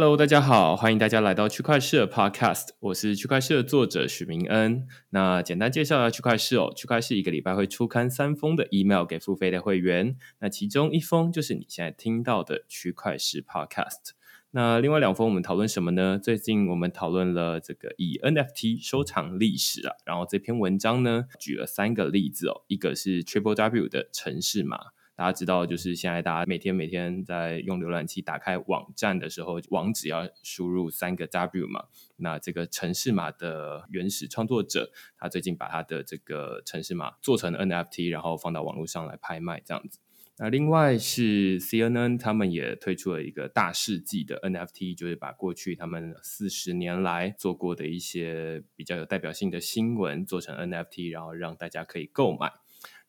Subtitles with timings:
[0.00, 4.86] Hello，大家好，欢迎大家来到区块市的 Podcast，我是区块市的作者许明恩。
[5.10, 14.12] 那简单介绍一下区块市哦，区块市一个礼拜会出刊三封的 email 给付费的会员，那其中一封就是你现在听到的区块市 Podcast。
[14.52, 16.18] 那另外两封我们讨论什么呢？
[16.18, 24.78] 最近我们讨论了这个以 NFT 收藏历史啊，然后这篇文章呢举了三个例子哦，一个是 Triple W 的城市码。
[25.20, 31.84] 大家知道，就是现在大家每天每天在用浏览器打开网站的时候，网址要输入三个 W 嘛。
[32.16, 39.98] 那这个城市码的原始创作者，他最近把他的这个城市码做成 NFT，然后放到网络上来拍卖这样子。
[40.38, 52.50] 那另外是 CNN，他们也推出了一个大世纪的 NFT，就是把过去他们四十年来做过的一些比较有代表性的新闻做成 NFT，然后让大家可以购买。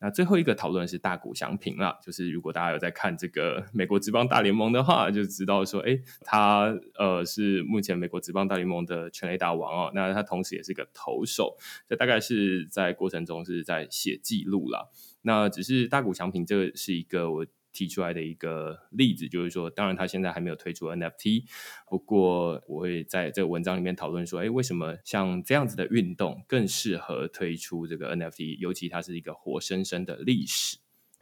[0.02, 9.92] 那最后一个讨论是大谷翔平了，就是如果大家有在看这个美国职棒大联盟的话，就知道说，哎，他呃是目前美国职棒大联盟的全垒打王哦。
[9.94, 11.56] 那他同时也是个投手，
[11.88, 14.92] 这大概是在过程中是在写记录了。
[15.22, 17.46] 那只是大谷翔平，这是一个我。
[17.74, 21.46] 提出来的一个例子就是说，当然他现在还没有推出 NFT，
[21.90, 28.58] 不过我会在这个文章里面讨论说，哎，为什么像这样子的运动更适合推出这个 NFT？
[28.58, 30.78] 尤其它是一个活生生的历史。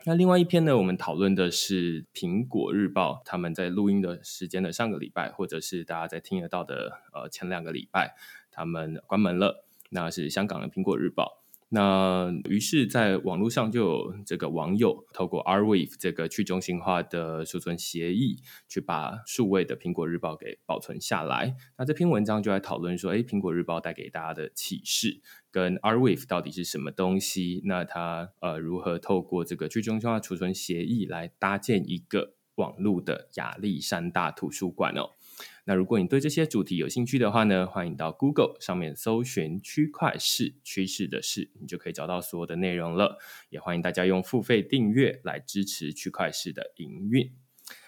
[0.06, 8.16] 那另外一篇呢，我们讨论的是苹果日报，他们在录音的时间的上个礼拜，或者是大家在听得到的呃前两个礼拜，
[8.50, 9.66] 他们关门了。
[9.90, 11.44] 那是香港的苹果日报。
[11.72, 21.56] 那于是，在网络上就有这个网友透过 Rweave 这个去中心化的储存协议，去把数位的苹果日报给保存下来。
[21.78, 25.22] 那这篇文章就在讨论说，哎，苹果日报带给大家的启示，
[25.52, 27.62] 跟 Rweave 到底是什么东西？
[27.66, 35.12] 那它呃如何透过这个去中心化储存协议来搭建一个网络的亚历山大图书馆哦？
[35.70, 43.20] 那如果你对这些主题有兴趣的话呢，欢迎到 Google 上面搜寻“区块市趋势的事”，你就可以找到所有的内容了。
[43.52, 47.32] 也欢迎大家用付费订阅来支持区块市的营运。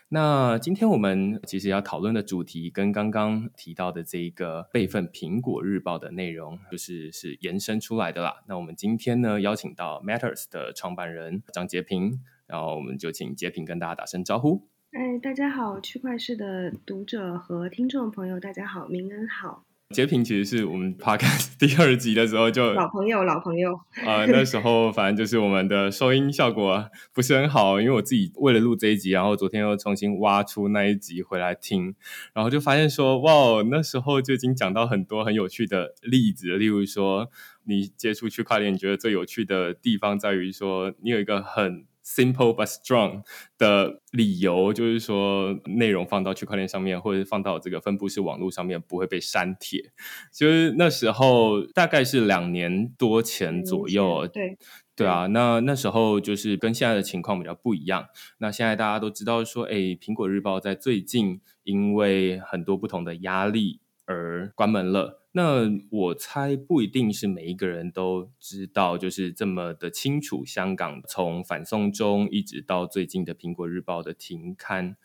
[0.10, 8.44] 那今天我们其实要讨论的主题，跟刚刚提到的这一个备份苹果日报的内容，就是是延伸出来的啦。
[8.48, 14.70] 那我们今天呢，邀请到 Matters 的创办人张杰平，然后我们就请杰平跟大家打声招呼。
[14.92, 19.64] 哎，大家好，区块市的读者和听众朋友，大家好，明恩好。
[19.92, 23.74] 截屏其实是我们 podcast 第二集的时候就老朋友，老朋友
[24.06, 31.96] 啊，那时候反正就是我们的收音效果不是很好，因为我自己为了录这一集，然后昨天又重新挖出那一集回来听，
[32.34, 37.30] 然后就发现说，哇，那时候就已经讲到很多很有趣的例子，例如说
[37.64, 41.86] 你接触区块链，你觉得最有趣的地方在于说，你有一个很。
[42.14, 43.24] Simple but strong
[43.58, 49.94] 的理由就是说，内容放到区块链上面，或者放到这个分布式网络上面，不会被删帖。
[50.34, 54.58] 就是那时候大概是两年多前左右，对
[54.94, 55.28] 对啊。
[55.28, 58.08] 那那时候就是跟现在的情况比较不一样。
[58.40, 65.21] 那现在大家都知道说，哎，苹果日报在最近因为很多不同的压力而关门了。
[65.34, 70.44] 那我猜不一定是每一个人都知道，就是这么的清楚。
[70.44, 74.98] 香港从反送中一直到最近的《苹果日报》的停刊，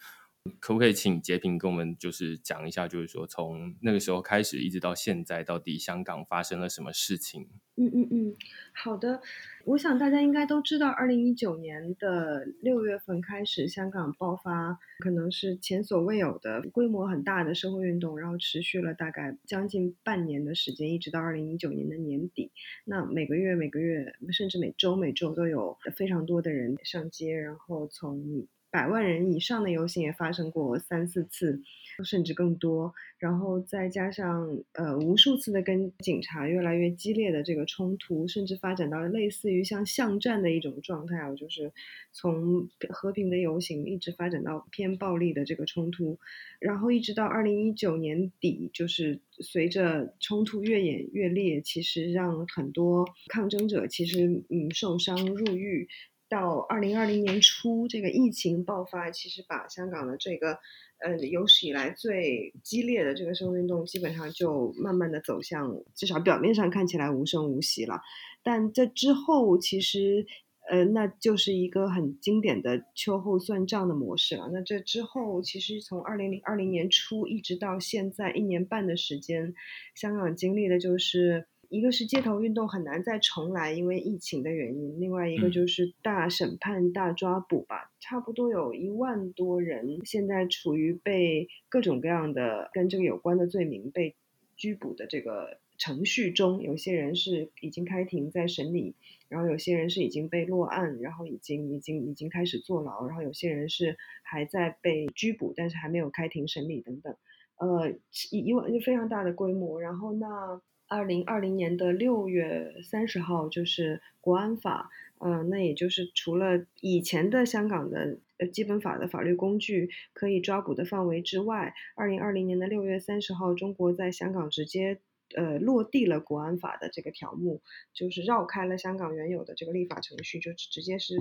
[0.60, 7.48] 可不可以请截屏跟我们就是讲一下，就是说从那个时候开始一直到现在，到底香港发生了什么事情？
[7.78, 8.36] 嗯嗯嗯，
[8.72, 9.20] 好的。
[9.66, 22.50] 我想大家应该都知道，二零一九年的六月份开始，香港爆发可能是前所未有的规模很大的社会运动，然后持续了大概将近半年的时间，一直到二零一九年的年底。
[22.84, 28.46] 那每个月、每个月，甚至每周、每周都有非常多的人上街，然后从。
[28.76, 31.62] 百万人以上的游行也发生过三四次，
[32.04, 32.92] 甚至更多。
[33.18, 41.72] 然后再加上呃无数次的跟警察越来越激烈的这个冲突，甚至发展到类似于像巷战的一种状态啊，就是
[42.12, 46.18] 从和平的游行一直发展到偏暴力的这个冲突，
[46.60, 55.88] 然后一直到二零一九年底，就是随着冲突越演越烈，其实让很多抗争者其实嗯受伤入狱。
[56.28, 60.58] 到二零二零年初，这个疫情爆发，其实把香港的这个。
[60.98, 68.00] 呃，有史以来最激烈的这个社会运动，基本上就慢慢的走向，至少表面上看起来无声无息了。
[68.42, 70.26] 但这之后，其实，
[70.70, 74.48] 呃，那就是一个很经典的秋后算账的模式了。
[74.50, 79.52] 那这之后，其实从二零零二零年初一直到现在一年半的时间，
[79.94, 81.46] 香港经历的就是。
[81.76, 94.16] 一个是街头运动很难再重来，因为疫情的原因；另外一个就是大审判、大抓捕吧，差不多有一万多人现在处于被各种各样的跟这个有关的罪名被
[94.56, 96.62] 拘捕的这个程序中。
[96.62, 98.94] 有些人是已经开庭在审理，
[99.28, 107.14] 然后有些人是已经被落案，然后已经已经已经开始坐牢，然后有些人是还在被拘捕，但是还没有开庭审理等等。
[107.58, 107.90] 呃，
[108.32, 110.62] 一一万就非常大的规模，然后那。
[110.88, 125.00] 二零二零年的六月三十号，就是国安法，嗯，那也就是除了以前的香港的呃基本法的法律工具可以抓捕的范围之外，二零二零年的六月三十号，中国在香港直接
[125.34, 127.62] 呃落地了国安法的这个条目，
[127.92, 131.14] 就是绕开了香港原有的这个立法程序，就直接是。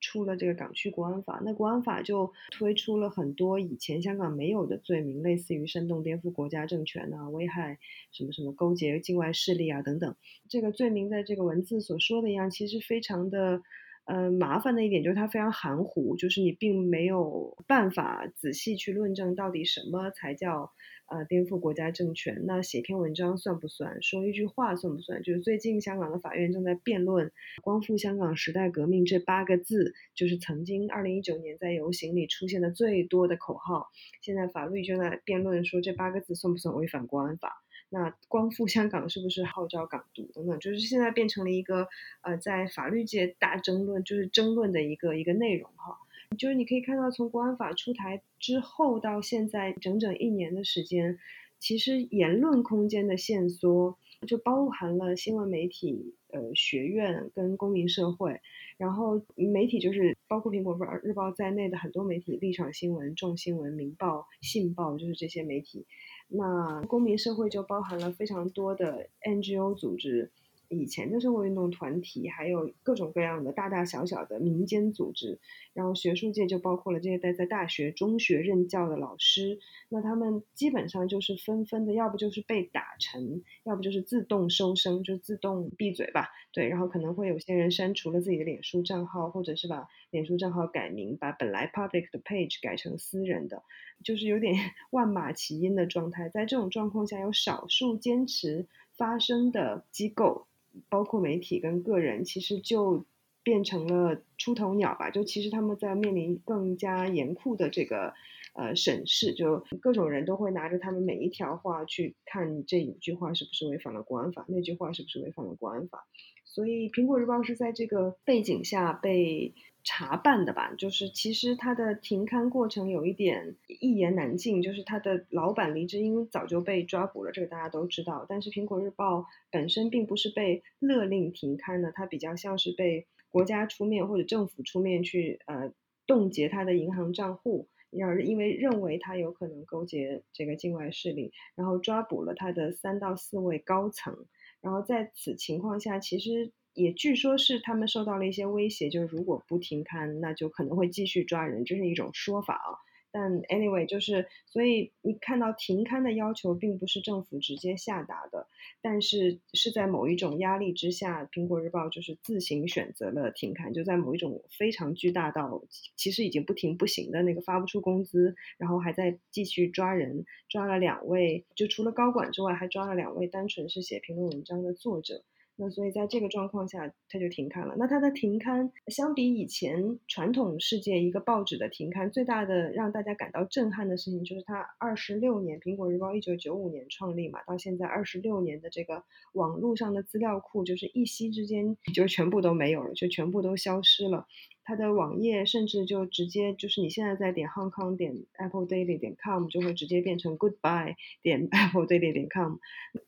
[0.00, 7.78] 出了这个港区国安法，那国安法就推出了很多以前香港没有的罪名，类似于煽动颠覆国家政权啊、危害
[8.12, 10.16] 什么什么、勾结境外势力啊等等。
[10.48, 13.62] 这个罪名在这个文字所说的一样，其实非常的。
[14.06, 20.72] 呃，麻烦的一点就是它非常含糊，就是你并没有办法仔细去论证到底什么才叫
[21.06, 22.42] 呃颠覆国家政权。
[22.44, 24.02] 那写篇文章算不算？
[24.02, 25.22] 说一句话算不算？
[25.22, 27.30] 就是最近香港的法院正在辩论
[27.62, 33.90] “光复香港时代革命”这八个字，就是曾经二零一九年在游行里出现的最多的口号。
[34.22, 37.62] 现在法律正在辩论说这八个字算不算违反国安法。
[37.92, 41.88] 那光复香港是不是号召港独等等，就是现在变成了一个
[42.22, 45.98] 呃，在法律界大争论，就是争论的一个一个内容哈。
[46.38, 51.18] 就是你可以看到，从国安法出台之后到现在整整一年的时间，
[51.58, 53.98] 其实言论空间的限缩
[54.28, 58.40] 就包含了新闻媒体、呃学院跟公民社会，
[58.76, 65.86] 然后媒体就是包括苹果日报在内的很多媒体，立场新闻、众新闻、明报、信报，就是这些媒体。
[66.30, 70.32] 那公民社会就包含了非常多的 NGO 组织。
[70.70, 75.40] 以前的社会运动团体，还有各种各样的大大小小的民间组织，
[75.74, 79.58] 然后学术界就包括了这些待在大学、中学任教的老师，
[79.88, 86.28] 那他们基本上就是纷纷的，要不就是被打成，要不就是自动收声，就自动闭嘴吧。
[86.52, 93.64] 对，然后可能会有些人删除了自己的脸书账号，或者是把脸书账号改名，把本来 public 的 page 改成私人的，
[94.04, 94.54] 就是有点
[94.90, 96.28] 万马齐喑的状态。
[96.28, 98.66] 在这种状况下，有少数坚持
[98.96, 100.46] 发声的机构。
[100.88, 103.04] 包括媒体跟个人，其实就
[103.42, 105.10] 变成了出头鸟吧。
[105.10, 108.12] 就其实他们在面临更加严酷的这个
[108.54, 116.06] 呃审视，就各种人都会拿着他们每一条话去看这一句话是不是违反了国安法，那句话是不是违反了国安法。
[116.44, 119.54] 所以苹果日报是在这个背景下被。
[119.82, 128.26] 查办的吧，就是其实它的停刊过程有一点一言难尽，就是它的老板黎智英早就被抓捕了，这个大家都知道。
[128.28, 135.72] 但是苹果日报本身并不是被勒令停刊的，它比较像是被国家出面或者政府出面去呃
[136.06, 144.26] 冻结它的银行账户，要因为认为它有可能勾结这个境外势力，然后抓捕了它的三到四位高层。
[144.60, 146.52] 然后在此情况下，其实。
[146.82, 152.70] 也据说是他们受到了一些威胁，就是如果不停刊，那就可能会继续抓人，这是一种说法啊。
[153.12, 158.46] 但 anyway，就是所以你看到停刊的要求并不是政府直接下达的，
[158.80, 165.64] 但是是在某一种压力之下，苹果日报就是自行选择了停刊，就在某一种非常巨大到
[165.96, 175.24] 其实已经不停不行的那个发不出工资，然后还在继续抓人，抓了两位，就除了高管之外，还抓了两位单纯是写评论文章的作者。
[175.60, 177.74] 那所以在这个状况下，它就停刊了。
[177.78, 194.26] 那它的停刊，相比以前传统世界一个报纸的停刊，最大的让大家感到震撼的事情，就是它二十六年，苹果日报一九九五年创立嘛，到现在二十六年的这个网络上的资料库，就是一夕之间就全部都没有了，就全部都消失了。
[194.70, 202.58] 它的网页甚至就直接就是你现在在点 Hong Kong 点 Apple Daily 点 com 就会直接变成 Goodbye 点 Apple Daily 点 com，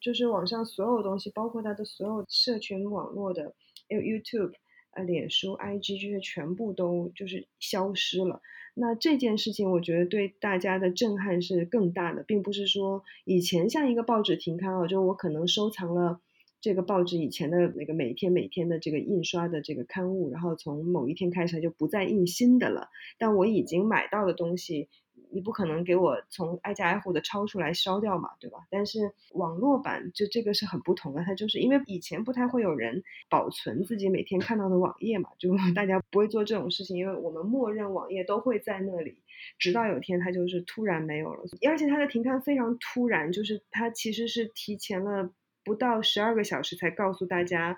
[0.01, 3.55] 就是网上所有东西，包括它的所有社群网络的，
[3.89, 4.55] 还有 YouTube、
[4.91, 8.41] 呃脸书、IG 这些全部都就是消失了。
[8.75, 16.21] 那这件事情，我觉得对大家的震撼是更大的，并不是说以前像一个报纸停刊啊，就我可能收藏了。
[16.63, 22.89] 这个报纸以前的那个每天每天的这个印刷的这个刊物，然后从某一天开始就不再印新的了。
[23.19, 24.89] 但我已经买到的东西，
[25.33, 28.61] 你不可能给我从挨家挨户的抄出来烧掉嘛，对吧？
[28.71, 39.17] 但是网络版就这个是很不同的，它就是因为以前不太会有人保存自己每天看到的网页嘛，就 大家不会做这种事情，因为我们默认网页都会在那里，
[39.59, 45.33] 直到有一天它就是突然没有了，而且它的停刊非常突然，就是它其实是提前了。
[45.65, 47.77] 不到十二个小时才告诉大家，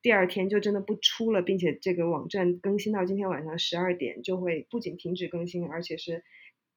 [0.00, 6.24] 第二天就真的不出了，并且这个网站更新到今天晚上十二点就会不仅停止更新，而且是。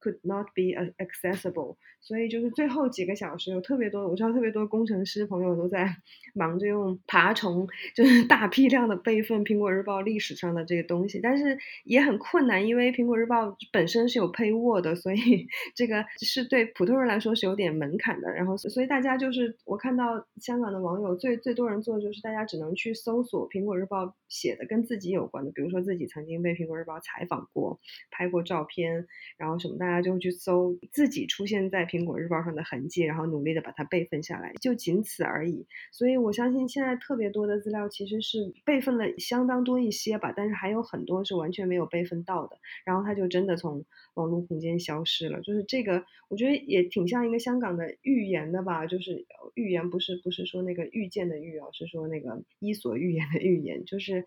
[0.01, 5.89] Could not be accessible，所以就是最后几个小时有特别多，我知道特别多工程师朋友都在
[6.35, 18.31] 忙着用爬虫，就是 大批量的备份苹果日报历史上的这个东西，但是也很困难，因为苹果日报本身是有配 Word 的，所以 这个是对普通人来说是有点门槛的。
[18.31, 27.79] 然后，所以大家就是我看到香港的网友最最多人做的就是大家只能去搜索苹果日报写的跟自己有关的，比如说自己曾经被苹果日报采访过，
[28.11, 30.05] 拍过照片，然后什么的大家。
[30.05, 35.65] 就会去搜自己出现在苹果日报上的痕迹，然后努力的把它备份下来，就仅此而已。
[35.91, 45.41] 所以我相信现在特别多的资料其实是备份了相当多一些吧，但是还有很多是完全没有备份到的，然后它就真的从网络空间消失了。
[45.41, 49.25] 就是这个，我觉得也挺像一个香港的预言的吧，就是
[49.55, 54.23] 预言不是不是说那个预见的预啊，是说那个伊索寓言的预言，就是。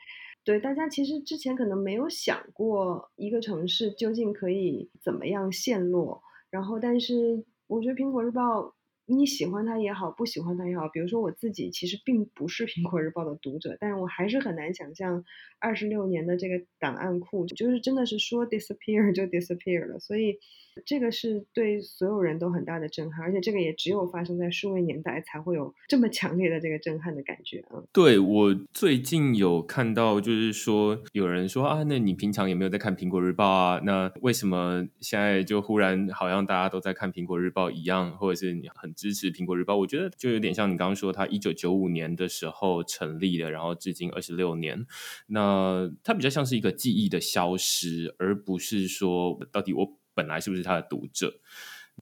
[0.48, 8.74] 对，大家其实之前可能没有想过一个城市究竟可以怎么样陷落，然后，但是我觉得苹果日报。
[9.10, 15.24] 你喜欢它也好，不喜欢它也好，比如说我自己其实并不是苹果日报的读者，但是我还是很难想象
[15.58, 20.36] 二十六年的这个档案库，就是真的是说 disappear 就 disappear 了，所以
[20.84, 27.82] 这个是对所有人都很大的震撼，而且这个也只有发生在数位年代才会有这么强烈的这个震撼的感觉啊。
[27.94, 33.80] 对我最近有看到，就是说有人说啊，那你平常有没有在看苹果日报啊？
[33.84, 38.94] 那为什么现在就忽然好像大家都在看苹果日报一样，或者是你很。
[38.98, 44.84] 支持苹果日报，我觉得就有点像你刚刚说，它一九九五年的时候成立的，然后至今二十六年。
[45.28, 51.40] 那它比较像是一个记忆的消失，而不是说到底我本来是不是他的读者。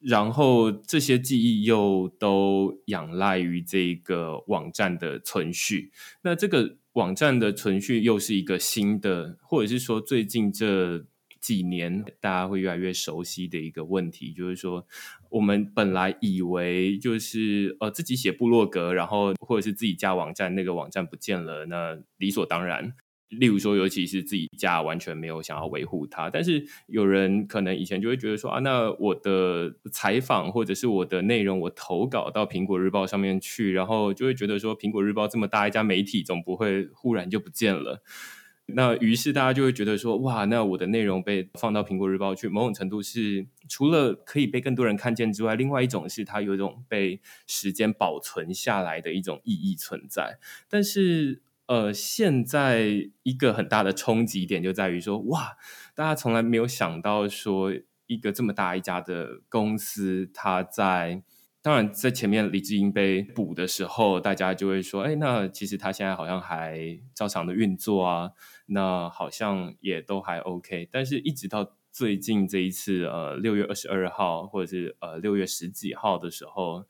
[0.00, 5.92] 然后这些记忆又都仰赖于这个网站的存续。
[6.22, 11.04] 那这个网站的存续又是一个新的，或者是说最近这。
[11.38, 14.84] 几年，大家会越来越熟悉的一个问题，就是说，
[15.30, 22.94] 我们本来以为就是呃自己写部落格，然后或者是自己架网站，那个网站不见了，那理所当然。
[23.28, 38.00] 例如说，尤其是自己家完全没有想要维护它，但是有人可能以前就会觉得说啊，那我的采访或者是我的内容，我投稿到苹果日报上面去，然后就会觉得说，苹果日报这么大一家媒体，总不会忽然就不见了。
[38.68, 50.38] 那于是大家就会觉得说，哇，那我的内容被放到苹果日报去，某种程度是除了可以被更多人看见之外，另外一种是它有一种被时间保存下来的一种意义存在。
[50.68, 55.56] 但是，呃，现在一个很大的冲击点就在于说，哇，
[55.94, 57.72] 大家从来没有想到说，
[58.08, 61.22] 一个这么大一家的公司，它在。
[61.66, 68.30] 当然，在前面李智英被捕的时候，大家就会说：“哎，那其实他现在好像还照常的运作啊，
[68.66, 76.84] 那好像也都还 OK。”但是，一直到最近这一次，呃，六月二十二号，或者是呃六月十几号的时候。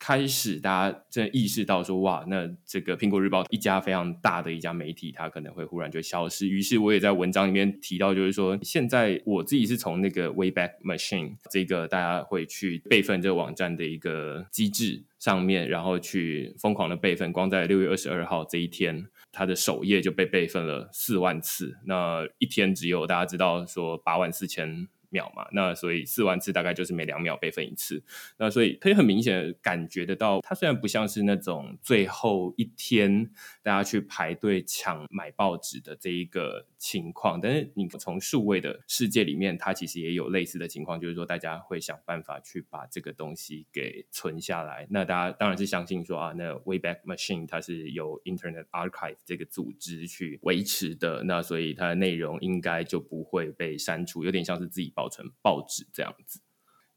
[0.00, 6.48] 开始，大家真的意识到说，哇，那这个苹果日报一家非常大的一家媒体，它可能会忽然就消失。
[6.48, 17.30] 于是，我也在文章里面提到，就是说，现在我自己是从那个 Wayback Machine 这个大家会去备份这个网站的一个机制上面，然后去疯狂的备份。
[17.30, 21.76] 光在六月二十二号这一天，它的首页就被备份了四万次。
[21.84, 24.88] 那一天只有大家知道说八万四千。
[25.10, 28.02] 秒嘛，那所以四万次大概就是每两秒备份一次，
[28.38, 33.30] 那所以可以很明显的感觉得到，它虽然不像是那种最后一天
[33.62, 37.40] 大家去排队抢买报纸的这一个情况。
[37.40, 44.86] 但是你从数位的世界里面，它其实也有类似的情况，就是说大家会想办法去把这个东西给存下来。
[44.90, 56.40] 那大家当然是相信说啊，那 Wayback Machine 它是由 Internet Archive 这个组织去维持的，那所以它的内容应该就不会被删除，有点像是自己保存报纸这样子。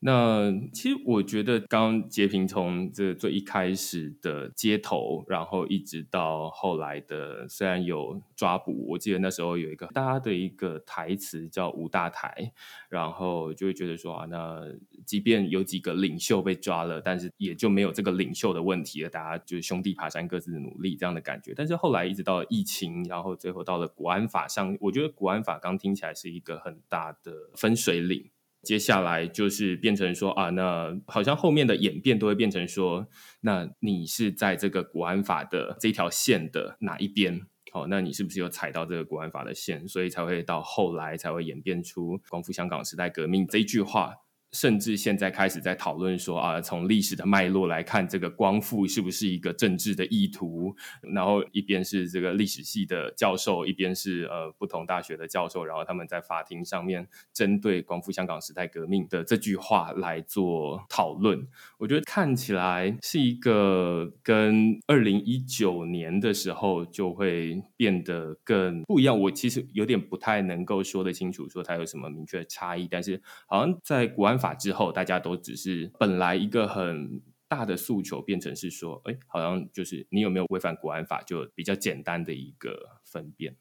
[0.06, 12.52] 那其实我觉得，刚刚截屏从这最一开始的街头，然后一直到后来的，虽然有抓捕，我记得那时候有一个大家的一个台词叫“吴大台”，
[12.92, 14.62] 然后就会觉得说啊，那
[15.06, 21.54] 即便有几个领袖被抓了，但是也就没有这个领袖的问题了，大家就是兄弟爬山各自努力这样的感觉。
[21.56, 28.30] 但是后来一直到疫情，然后最后到了国安法上，我觉得国安法刚听起来是一个很大的分水岭。
[28.64, 33.08] 接下来就是变成说啊，那好像后面的演变都会变成说，
[33.42, 37.42] 那你是在这个国安法的这条线的哪一边？
[37.74, 39.88] 哦，那你是不是有踩到这个国安法的线？
[39.88, 44.16] 所以才会到后来才会演变出“光复香港时代革命”这一句话。
[44.54, 50.76] 甚至现在开始在讨论说啊，从历史的脉络来看，这个光复是不是一个政治的意图？
[51.02, 61.48] 然后一边是这个历史系的教授，一边是呃不同大学的教授，然后他们在法庭上面针对光复香港时代革命的这句话来做讨论。
[61.80, 69.20] 我觉得看起来是一个跟二零一九年的时候就会变得更不一样。
[69.20, 74.43] 我其实有点不太能够说得清楚，说它有什么明确的差异，但是好像在国安。
[74.44, 83.56] 法之后，大家都只是本来一个很大的诉求，变成是说，哎，好像就是你有没有违反国安法，就比较简单的一个分辨。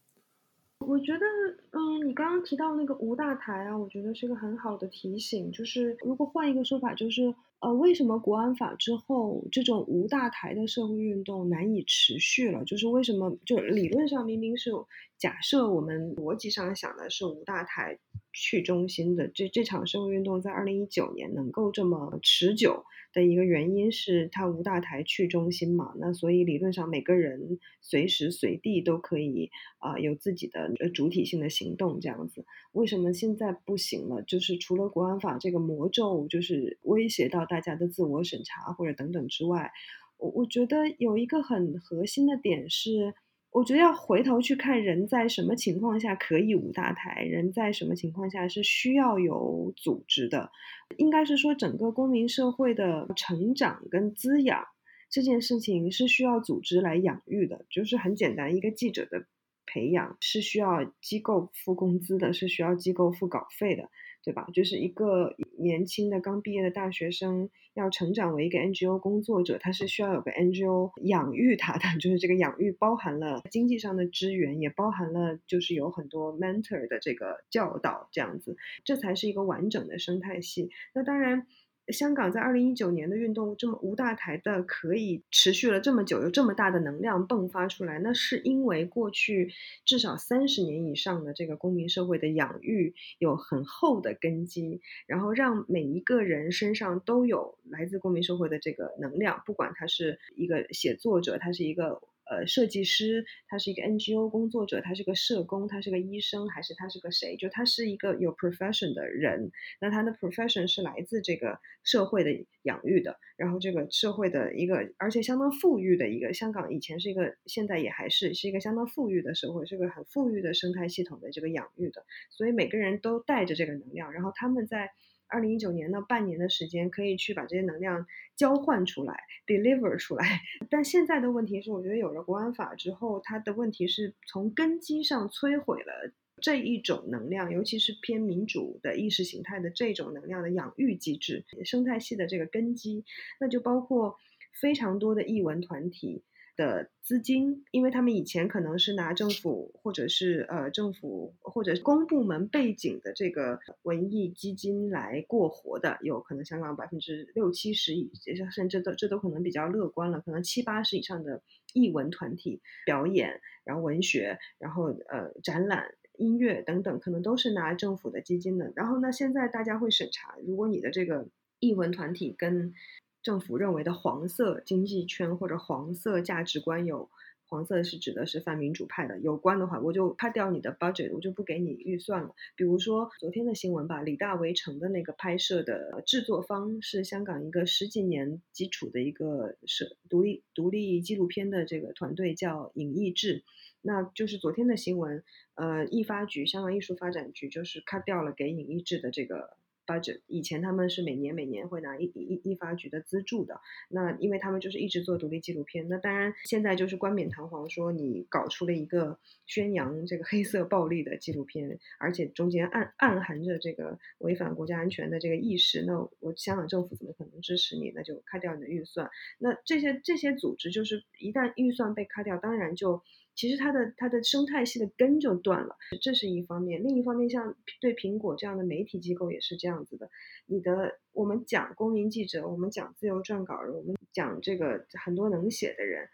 [0.80, 1.24] 我觉得，
[1.70, 5.52] 嗯，你刚刚提到那个吴大台啊，我觉得是个很好的提醒。
[5.52, 12.64] 就是如果换一个说法，就是呃，为什么国安法之后这种吴大台的社会运动难以持续了？
[12.64, 13.38] 就是为什么？
[13.46, 14.72] 就理论上明明是
[15.16, 18.00] 假设我们逻辑上想的是吴大台。
[18.32, 25.92] 去中心的这这场社会运动在二零一九年能够这么持久的一个原因是它无大台去中心嘛？
[25.98, 32.46] 那所以理论上每个人随时随地都可以啊有自己的主体性的行动这样子。
[32.72, 34.22] 为什么现在不行了？
[34.22, 39.72] 就是除了国安法这个魔咒就是威胁到大家的自我审查或者等等之外，
[40.16, 43.14] 我我觉得有一个很核心的点是。
[43.52, 50.50] 我觉得要回头去看人在什么情况下可以舞大台，人在什么情况下是需要有组织的。
[50.96, 54.64] 应该是说，整个公民社会的成长跟滋养
[55.10, 57.66] 这件事情是需要组织来养育的。
[57.68, 59.26] 就是很简单，一个记者的
[59.66, 63.90] 培养是需要机构付工资的，是需要机构付稿费的。
[64.24, 64.46] 对吧？
[64.52, 80.70] 就是一个年轻的刚毕业的大学生要成长为一个 NGO 工作者，他是需要有个 NGO 养育他的， 就是这个养育包含了经济上的支援，也包含了就是有很多 mentor 的这个教导，这样子，这才是一个完整的生态系。
[80.94, 81.46] 那当然。
[81.88, 89.52] 香港在二零一九年的运动这么无大台的可以持续了这么久，有这么大的能量迸发出来，那是因为过去
[89.84, 102.00] 至少三十年以上的这个公民社会的养育有很厚的根基，然后让每一个人身上都有来自公民社会的这个能量，不管他是一个写作者，他是一个。
[102.32, 107.36] 呃，设计师，他是一个 NGO 工作者，他是个社工，他是个医生，还是他是个谁？
[107.36, 112.30] 就他是一个有 profession 的人，那他的 profession 是来自这个社会的
[112.62, 124.90] 养育的，然后这个社会的一个，而且相当富裕的一个，香港以前是一个，现在也还是是一个相当富裕的社会，是个很富裕的生态系统的这个养育的，所以每个人都带着这个能量，然后他们在。
[125.32, 130.42] 二零一九年的半年的时间，可以去把这些能量交换出来，deliver 出来。
[130.68, 143.04] 但现在的问题是，我觉得有了国安法之后，它的问题是从根基上摧毁了这一种能量，尤其是偏民主的意识形态的这种能量的养育机制、生态系的这个根基，
[143.40, 144.18] 那就包括
[144.60, 146.22] 非常多的译文团体。
[146.56, 168.72] 的资金，因为他们以前可能是拿政府或者是呃政府或者公部门背景的这个文艺基金来过活的，有可能香港百分之六七十以上甚至都这都可能比较乐观了，可能七八十以上的艺文团体表演，然后文学，然后呃展览、音乐等等，可能都是拿政府的基金的。
[168.76, 171.26] 然后呢，现在大家会审查，如果你的这个
[171.60, 172.74] 艺文团体跟
[173.22, 177.08] 政府认为的黄色经济圈或者黄色价值观有
[177.44, 182.34] 黄色是指的是泛民主派的有关的话，我就 cut 掉你的 budget，我就不给你预算了。
[182.56, 193.44] 比如说昨天的新闻吧，李大围城的那个拍摄的制作方是香港一个十几年基础的一个是独立独立纪录片的这个团队叫影艺制，
[193.82, 195.22] 那就是昨天的新闻，
[195.54, 199.58] 呃，艺发局香港艺术发展局就是 cut 掉了给影艺制的这个。
[199.86, 217.90] 把这以前他们是每年每年会拿一一一发局的资助的，那因为他们就是一直做独立纪录片，那当然现在就是冠冕堂皇说你搞出了一个宣扬这个黑色暴力的纪录片，而且中间暗暗含着这个违反国家安全的这个意识，那我香港政府怎么可能支持你？
[217.94, 219.10] 那就开掉你的预算。
[219.38, 223.02] 那这些这些组织就是一旦预算被开掉，当然就。
[223.34, 226.82] 其实它的它的生态系的根就断了，这是一方面。
[226.82, 230.10] 另一方面，像对苹果这样的媒体机构也是这样子的。
[230.46, 236.08] 你的我们讲公民记者，我们讲自由撰稿人，我们讲这个很多能写的人，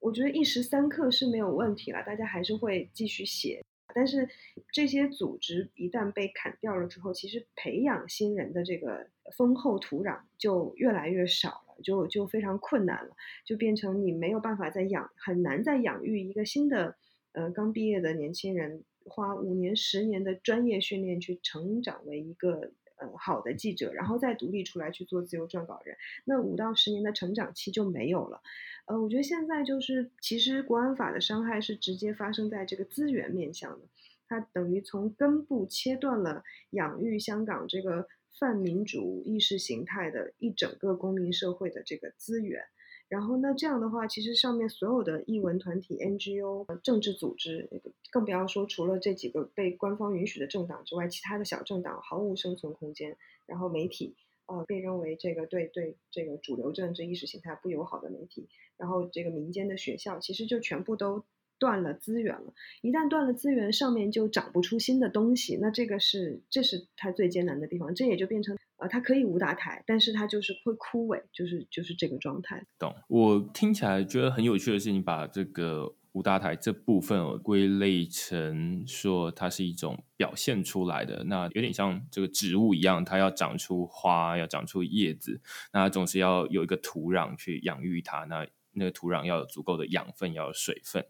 [0.00, 3.64] 我觉得一时三刻是没有问题了，大家还是会继续写。
[3.94, 4.28] 但是
[4.72, 9.06] 这些组织一旦被砍掉了之后，其实培养新人的这个
[9.36, 16.96] 丰厚土壤就越来越少，就就非常困难了，就变成你没有办法再养，很难再养育一个新的
[17.32, 28.40] 呃刚毕业的年轻人，花五年十年的专业训练去成长为一个呃好的记者，然后再独立出来去做自由撰稿人，那五到十年的成长期就没有了。
[28.86, 33.86] 呃，我觉得现在就是，其实国安法的伤害是直接发生在这个资源面向的，
[34.28, 38.06] 它等于从根部切断了养育香港这个
[38.38, 42.62] 泛民主意识形态的一整个公民社会的这个资源。
[43.08, 47.68] 然后那这样的话，其实上面所有的艺文团体、NGO、政治组织，
[48.10, 53.16] 更不要说除了这几个被官方允许的政党之外，其他的小政党毫无生存空间。
[53.46, 54.14] 然后媒体。
[54.46, 61.24] 呃，被认为这个对对这个主流政治意识形态不友好的媒体，然后这个民间的学校，其实就全部都
[61.58, 62.52] 断了资源了。
[62.82, 65.58] 一旦断了资源，上面就长不出新的东西。
[65.60, 67.94] 那这个是这是它最艰难的地方。
[67.94, 72.64] 这也就变成呃，它可以无大台，但是它就是会枯萎，就是就是这个状态。
[72.78, 72.94] 懂。
[73.08, 75.94] 我听起来觉得很有趣的是，你把这个。
[76.14, 85.40] 五大台这部分归类成说，它是一种表现出来的，那有点像这个植物一样，它要长出花，要长出叶子，
[85.72, 88.18] 那总是要有一个土壤去养育它。
[88.26, 91.06] 那那个土壤要有足够的养分，要有水分。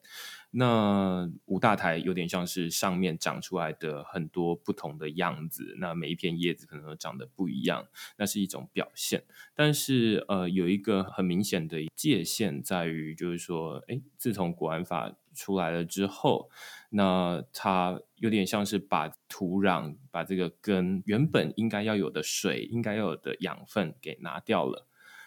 [0.56, 9.24] 那五大台有点像是上面长出来的很多不同的样子，那每一片叶子可能都长得不一样，那是一种表现。
[9.54, 16.48] 但是呃，有一个很明显的界限在于，就是说，哎，自从国安法出来了之后，
[16.90, 24.86] 那它有点像是把土壤、把这个根原本应该要有的水、应该要有的养分给拿掉了。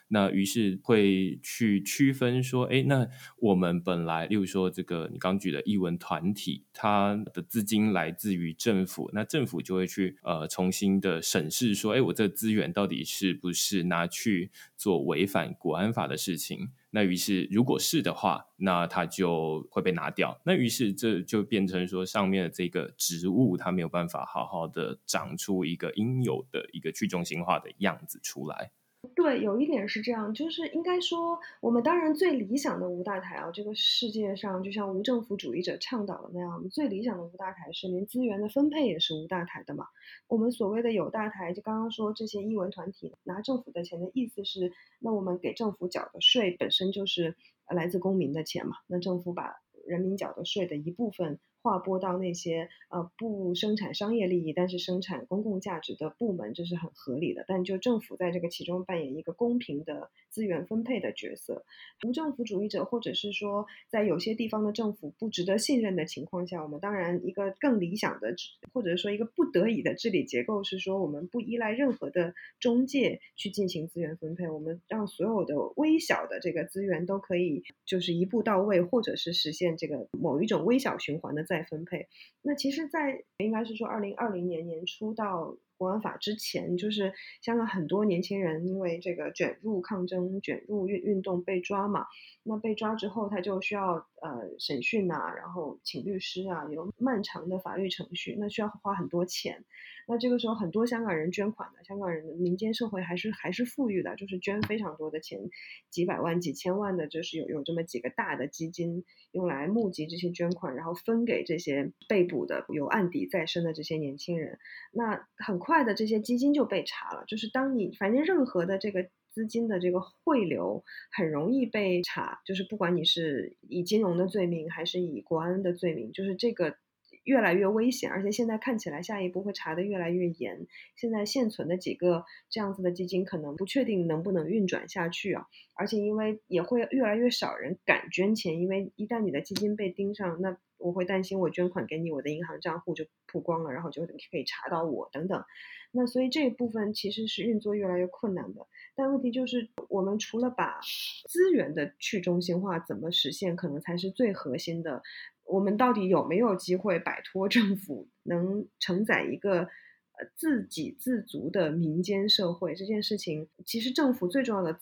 [0.10, 16.70] 那于是会去区分说，哎，那我们本来，例如说这个你刚举的译文团体，它的资金来自于政府，那政府就会去呃重新的审视说，哎，我这资源到底是不是拿去做违反国安法的事情？
[16.92, 20.40] 那于是如果是的话，那它就会被拿掉。
[20.46, 28.72] 那于是这就变成说，上面的这个植物它没有办法好好的长出一个应有的一个去中心化的样子出来。
[29.16, 39.86] 对，有一点是这样，就是应该说，我们当然最理想的无大台啊，这个世界上就像无政府主义者倡导的那样，最理想的无大台是连资源的分配也是无大台的嘛。
[40.28, 47.36] 我们所谓的有大台，就刚刚说这些艺文团体拿政府的钱的意思是，那我们给政府缴的税本身就是
[47.70, 49.56] 来自公民的钱嘛，那政府把
[49.86, 51.40] 人民缴的税的一部分。
[51.68, 57.44] 划拨到那些呃不生产商业利益，但是生产公共价值的部门，这是很合理的。
[57.46, 61.66] 但就政府在这个其中扮演一个公平的资源分配的角色，
[62.08, 68.34] 无政府主义者或者是说在有些地方的政府不值得信任的情况下，我们当然一个更理想的，
[68.72, 81.57] 或者说一个不得已的治理结构是说，我们不依赖任何的中介去进行资源分配，我们让所有的微小的这个资源都可以就是一步到位，或者是实现这个某一种微小循环的在。
[81.58, 82.08] 再分配，
[82.44, 92.06] 那其实，在应该是说二零二零年年初到国安法之前，就是香港很多年轻人因为这个卷入抗争、卷入运运动被抓嘛。
[92.44, 99.66] 那被抓之后，他就需要呃审讯啊，然后请律师啊，有漫长的法律程序，那需要花很多钱。
[100.08, 105.42] 那这个时候，很多香港人捐款的，香港人的民间社会还是还是富裕的，就是捐非常多的钱，
[105.90, 114.58] 几百万、几千万的，就是有有这么几个大的基金用来募集这些捐款，然后分给这些被捕的有案底在身的这些年轻人。
[114.94, 119.10] 那很快的，这些基金就被查了，就是当你反正任何的这个。
[119.30, 126.78] 资金的这个汇流很容易被查，就是不管你是以金融的罪名还是以国安的罪名，就是这个。
[127.24, 130.66] 越来越危险，而且现在看起来下一步会查得越来越严。
[130.96, 145.44] 现在现存的几个这样子的基金可能不确定能不能运转下去啊，而且因为也会越来越少人敢捐钱，因为一旦你的基金被盯上，那我会担心我捐款给你，我的银行账户就曝光了，然后就可以查到我等等。
[145.92, 148.68] 那所以这一部分其实是运作越来越困难的。
[148.96, 150.80] 但问题就是，我们除了把
[151.28, 155.02] 资源的去中心化怎么实现，可能才是最核心的。
[155.46, 162.76] 我们到底有没有机会摆脱政府，能承载一个呃自给自足的民间社会？
[162.76, 164.80] 这件事情，其实政府最重要的。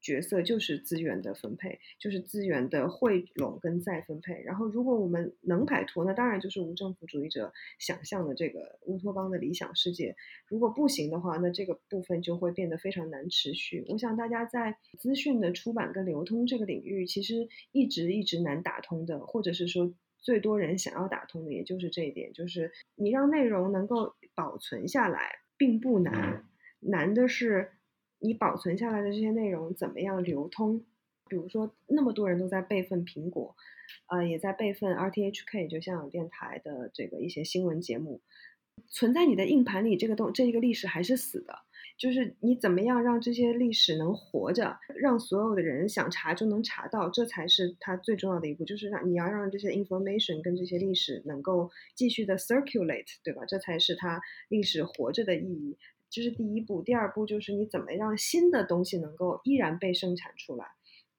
[0.00, 4.40] 角色就是资源的分配，就是资源的汇拢跟再分配。
[4.42, 10.16] 然后，如果我们能摆脱，那当然就是无政府主义者想象的这个乌托邦的理想世界。
[10.46, 13.84] 如果不行的话，那这个部分就会变得非常难持续。
[13.88, 26.46] 我想大家在资讯的出版跟流通这个领域，其实一直一直难打通的，或者是说最多人想要打通的，也就是这一点，就是你让内容能够保存下来，并不难，
[26.80, 27.72] 难的是。
[28.20, 30.84] 你保存下来的这些内容怎么样流通？
[31.28, 33.54] 比如说，那么多人都在备份苹果，
[34.08, 38.20] 呃，也在备份 RTHK，就香港电台的这个一些新闻节目，
[38.88, 41.54] 存在你的硬盘里，这个东这一个历史还是死的。
[41.96, 48.64] 就是你怎么样让这些历史能活着，让所有的人想查就能查到，这才是它最重要的一步。
[48.64, 53.44] 就是让你要让这些 information 跟这些历史能够继续的 circulate，对吧？
[53.46, 55.76] 这才是它历史活着的意义。
[56.10, 60.66] 这是第一步，第二步就是你怎么让新的东西能够依然被生产出来？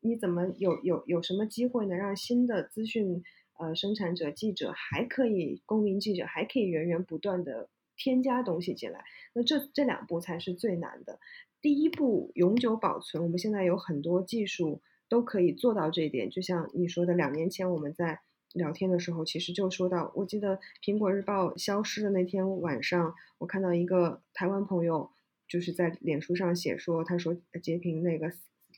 [0.01, 3.23] 你怎么有有有什么机会能让新的资讯
[3.57, 9.03] 呃生产者、记者还可以公民记者还可以源源不断的添加东西进来？
[9.33, 11.19] 那这这两步才是最难的。
[11.61, 16.29] 第一步永久保存，我们现在有很多技术都可以做到这一点。
[16.29, 18.19] 就像你说的，两年前我们在。
[18.53, 25.09] 聊天的时候，其实就说到，我记得苹果日报消失的那天晚上，我看到一个台湾朋友
[25.47, 28.31] 就是在脸书上写说，他说截屏那个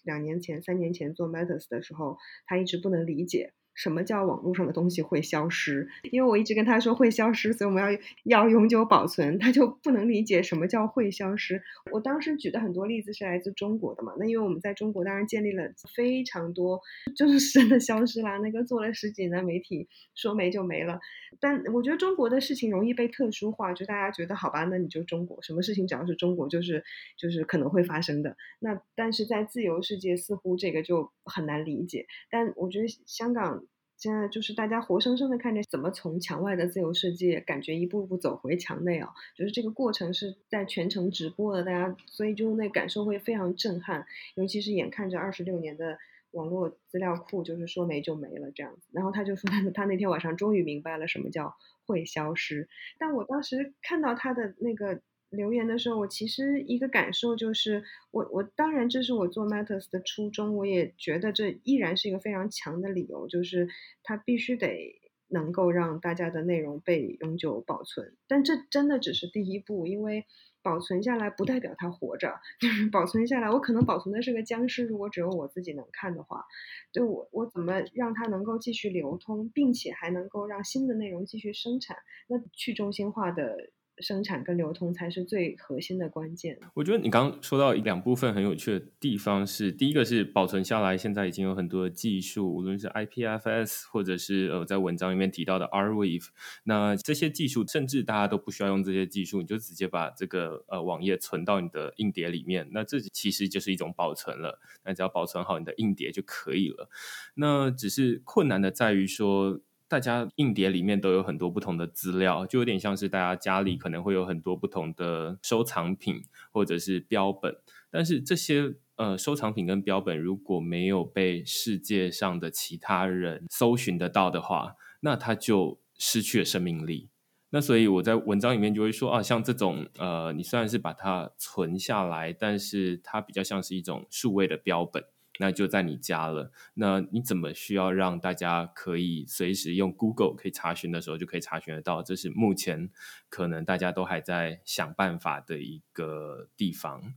[0.04, 3.54] 两年前、三年前做 Matters 的时候，他一直不能理解。
[3.76, 5.88] 什么叫网络上的东西会消失？
[6.12, 11.62] 因为我一直跟他说会消失，所以我们要要永久保存，他就不能理解什么叫会消失。
[11.92, 16.80] 我当时举的很多例子是来自中国的嘛，那因为我们在中国当然建立了非常多，
[17.16, 18.38] 就是真的消失啦。
[18.38, 21.00] 那个做了十几年的媒体，说没就没了。
[21.40, 26.84] 但我觉得中国的事情容易被特殊化，就大家觉得好吧，那你就中国，什么事情只要是中国，就是
[27.18, 28.38] 就是可能会发生的。
[28.60, 32.06] 那但是在自由世界，似乎这个就很难理解。
[32.30, 33.63] 但我觉得香港。
[34.04, 45.98] 现在就是大家活生生的看着怎么从墙外的自由世界，感觉一步步走回墙内啊，就是这个过程是在全程直播的，大家所以就那感受会非常震撼，尤其是眼看着二十六年的
[46.32, 52.68] 网络资料库就是说没就没了这样子，然后他就说他 他那天晚上终于明白了什么叫会消失，
[53.00, 55.00] 但我当时看到他的那个。
[55.34, 63.68] 留言的时候，我其实一个感受就是，我我当然这是我做 Matters 的初衷，我也觉得这依然是一个非常强的理由，就是
[64.04, 64.96] 它必须得
[65.30, 68.16] 能够让大家的内容被永久保存。
[68.28, 70.26] 但这真的只是第一步，因为
[70.62, 74.86] 保存下来不代表它活着， 就是保存下来，我可能保存的是个僵尸。
[74.86, 76.46] 如果只有我自己能看的话，
[76.94, 81.98] 对我我怎么让它能够继续流通，并且还能够让新的内容继续生产？
[82.28, 83.72] 那去中心化的。
[84.00, 86.60] 生产跟流通才是最核心的关键。
[86.74, 96.28] 我觉得你刚刚说到两部分很有趣的地方是，第一个是保存下来，现在已经有很多的技术，无论是 IPFS 或者是呃在文章里面提到的 Rweave，
[96.64, 104.60] 那这些技术甚至大家都不需要用这些技术，你就直接把这个呃网页存到你的硬碟里面，那这其实就是一种保存了。
[104.84, 106.90] 那只要保存好你的硬碟就可以了。
[107.36, 109.62] 那只是困难的在于说。
[109.94, 117.56] 大家硬碟里面都有很多不同的资料，就有点像是大家家里可能会有很多不同的收藏品或者是标本，
[117.92, 127.12] 但是这些呃收藏品跟标本如果没有被世界上的其他人搜寻得到的话，那它就失去了生命力。
[127.52, 135.04] 那所以我在文章里面就会说啊，像这种呃，你虽然是把它存下来，但是它比较像是一种数位的标本。
[135.40, 136.52] 那就在你家了。
[136.76, 142.04] 那你怎么需要让大家可以随时用 Google 可以查询的时候就可以查询得到？
[142.04, 142.90] 这是目前
[143.30, 147.14] 可能大家都还在想办法的一个地方。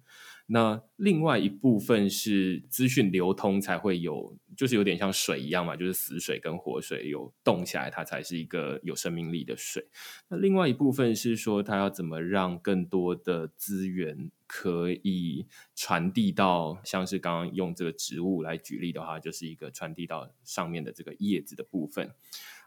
[0.49, 9.89] 那另外一部分是资讯流通才会有，就是有点像水一样嘛，就是死水跟活水有动起来，它才是一个有生命力的水。
[10.29, 22.15] 那另外一部分是说，它要怎么让更多的资源可以传递到，像是刚刚用这个植物来举例的话，就是一个传递到上面的这个叶子的部分。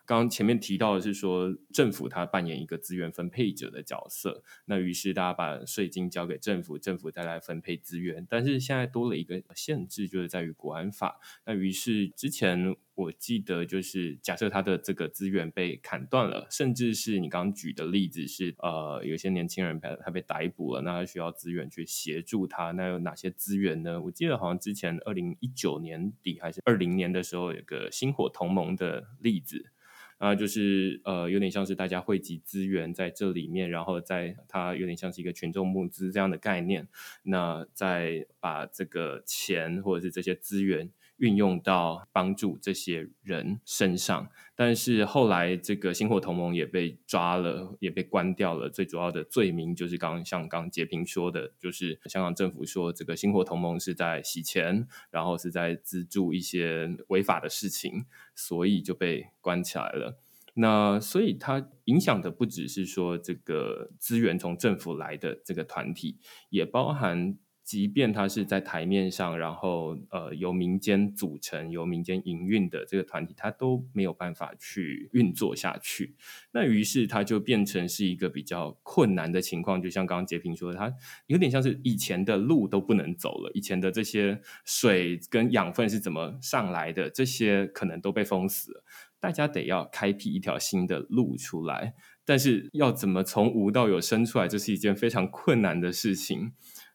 [0.10, 8.26] 刚刚前面提到的是说，政府它扮演一个资源分配者的角色，那于是大家把税金交给政府，政府再来分配资源。
[8.28, 11.20] 但是现在多了一个限制，就是在于国安法。
[11.46, 24.02] 那于是之前我记得就是假设他的这个资源被砍断了，甚至是你刚刚举的例子是，呃，有些年轻人他他被逮捕了，那他需要资源去协助他，那有哪些资源呢？
[24.02, 29.70] 我记得好像之前二零一九年底还是二零年的时候，有个星火同盟的例子。
[30.20, 36.88] 啊，就是呃，有点像是大家汇集资源在这里面，然后在它有点像是一个群众募资这样的概念，
[37.24, 40.92] 那再把这个钱或者是这些资源。
[41.20, 48.70] 运用到帮助这些人身上，但是后来这个星火同盟也被抓了，也被关掉了。
[48.70, 60.20] 最主要的罪名就是刚刚像刚截屏说的，就是香港政府说这个星火同盟是在洗钱，然后是在资助一些违法的事情，所以就被关起来了。
[60.56, 66.18] 那所以它影响的不只是说这个资源从政府来的这个团体，
[66.50, 67.38] 也包含。
[67.70, 76.16] 即便它是在台面上，然后呃由民间组成、由民间营运的这个团体，它都没有办法去运作下去。
[76.52, 79.80] 那于是它就变成是一个比较困难的情况。
[79.80, 80.92] 就像刚刚截屏说的，它
[81.28, 88.84] 有点像是以前的路都不能走了，以前的这些水跟养分是怎么上来的，这些可能都被封死了。
[89.20, 91.94] 大家得要开辟一条新的路出来，
[92.26, 96.54] 但是要怎么从无到有生出来，这是一件非常困难的事情。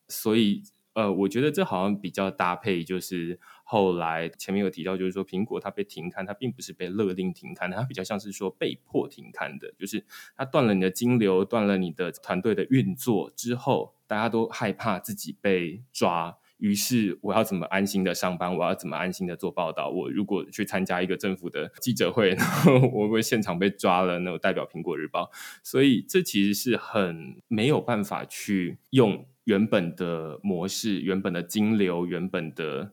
[0.09, 0.63] 所以，
[0.95, 10.05] 呃，我觉得这好像比较搭配，就是后来前面有提到，就是说苹果它被停刊，它并不是被勒令停刊，它比较像是说被迫停刊的，就是
[10.37, 18.57] 它断了你的金流，断了你的团队的运作之后，大家都害怕自己被抓，于是我要怎么安心的上班？
[18.57, 19.91] 我要怎么安心的做报道？
[19.91, 25.33] 我如果去参加一个政府的记者会， 然后我会现场被抓了，那我代表苹果日报，
[25.65, 29.27] 所以这其实是很没有办法去用。
[29.45, 32.93] 原本的模式、原本的金流、原本的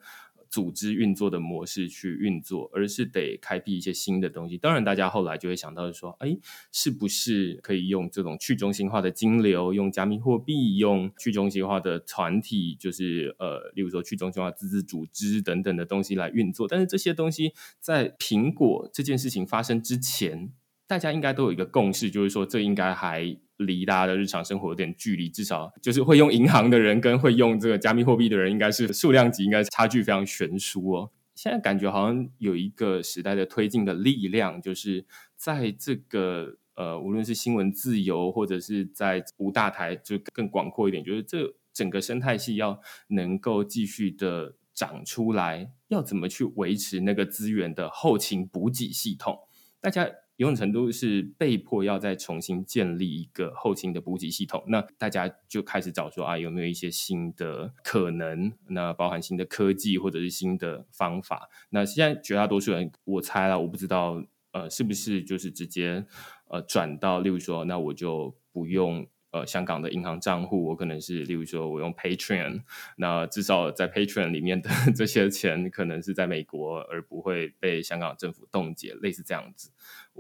[0.50, 4.58] 组织运作的模式去运作，而是得开辟一些新的东西。
[4.58, 6.38] 当然，大家后来就会想到说：“哎，
[6.74, 20.52] 是不是可以用这种去中心化的金流，用加密货币，用去中心化的团体，就是呃，例如说去中心化自治组织等等的东西来运作？”但是这些东西在苹果这件事情发生之前，
[20.86, 23.38] 大家应该都有一个共识，就是说这应该还。
[23.66, 31.12] 离大家的日常生活有点距离，至少就是会用银行的人跟会用这个加密货币的人，应该是数量级应该差距非常悬殊哦。
[31.36, 49.40] 现在感觉好像有一个时代的推进的力量，就是在这个呃，无论是新闻自由，或者是在无大台，就更广阔一点，就是这整个生态系要能够继续的长出来，要怎么去维持那个资源的后勤补给系统？
[49.80, 50.10] 大家。
[50.42, 58.52] 某种程度是被迫要再重新建立一个后勤的补给系统，那大家就开始找说啊，有没有一些新的可能？
[58.70, 61.50] 那包含新的科技或者是新的方法？
[61.70, 66.06] 那现在绝大多数人，我猜了，我不知道，呃，是不是就是直接
[66.50, 69.08] 呃转到，例如说，那我就不用。
[69.34, 72.64] 呃，香港的银行账户，我可能是，例如说，我用 Patreon，
[72.98, 79.72] 那至少在 Patreon 里面的这些钱，可能是在美国，而不会被香港政府冻结，类似这样子。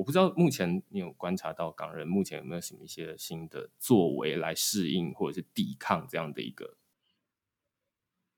[0.01, 6.75] 我不知道目前你有观察到港人目前有没有什么一些新的作为来适应或者是抵抗这样的一个。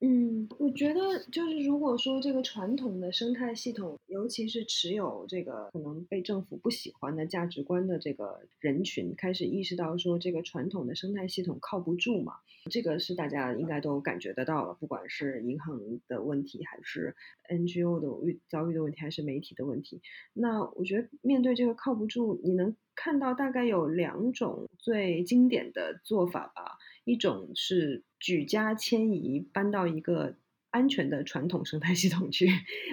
[0.06, 1.00] 嗯，我觉得
[1.32, 12.34] 就是如果说这个传统的生态系统，尤其是持有这个可能被政府不喜欢的价值观的这个人群，开始意识到说这个传统的生态系统靠不住嘛，
[12.70, 17.16] 这个是大家应该都感觉得到了，不管是银行的问题，还是
[17.50, 20.02] NGO 的遇遭遇的问题，还是媒体的问题。
[20.34, 26.78] 那我觉得面对这个靠不住，你能看到大概有两种最经典的做法吧。
[27.04, 30.36] 一种是举家迁移，搬到一个
[30.70, 32.48] 安全的传统生态系统去，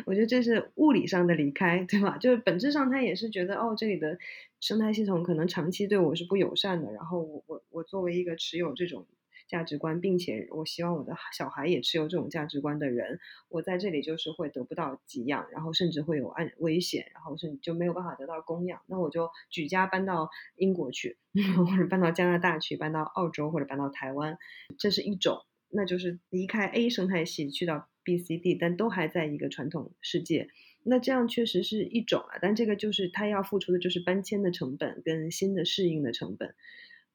[0.06, 2.18] 我觉得这是物理上的离开，对吧？
[2.18, 4.18] 就是本质上他也是觉得，哦，这里的
[4.60, 9.06] 生态系统可能长期对我是不友善的，然后我我我作为一个持有这种。
[9.50, 18.80] 价值观，并且我希望我的小孩也持有这种价值观的人，我在这里就是会得不到给养，然后甚至会有安危险，然后甚至就没有办法得到供养。
[18.86, 21.18] 那我就举家搬到英国去，
[21.66, 24.38] 或者搬到加拿大去，搬到澳洲或者搬到台湾，
[24.78, 30.48] 这是一种那就是离开 A 生态系去到 B、C、D，但都还在一个传统世界。
[30.82, 36.54] 那这样确实是一种啊，但这个就是他要付出的就是搬迁的成本跟新的适应的成本。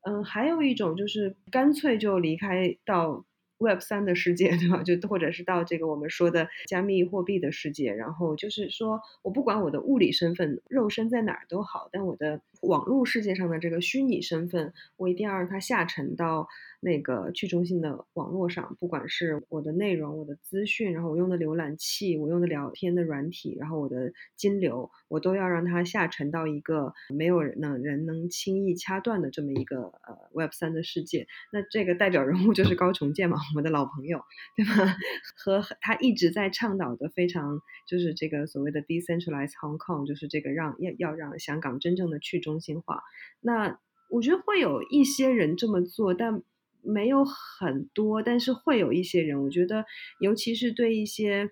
[0.05, 3.25] 嗯，还有一种就是干脆就离开到。
[3.57, 4.83] Web 三的世界， 对吧？
[4.83, 16.47] 就或者是到这个我们说的加密货币的世界，然后就是说我不管我的物理身份、肉身在哪儿都好，但我的网络世界上的这个虚拟身份，我一定要让它下沉到。
[16.81, 31.25] 那个去中心的网络上，不管是我的内容、我的资讯，然后我用的浏览器、我用的聊天的软体，然后我的金流，我都要让它下沉到一个没有人能人能轻易掐断的这么一个呃 Web 三的世界。
[31.51, 34.21] 那这个代表人物就是高重建嘛，我们的老朋友，
[34.55, 34.95] 对吧？
[35.35, 43.03] 和他一直在倡导的非常就是这个所谓的 Decentralized Hong Kong，就是这个让要要让香港真正的去中中心化。
[43.41, 43.79] 那
[44.09, 46.43] 我觉得会有一些人这么做，但。
[46.87, 49.85] 没有很多，但是会有一些人，我觉得，
[50.19, 51.49] 尤其是对一些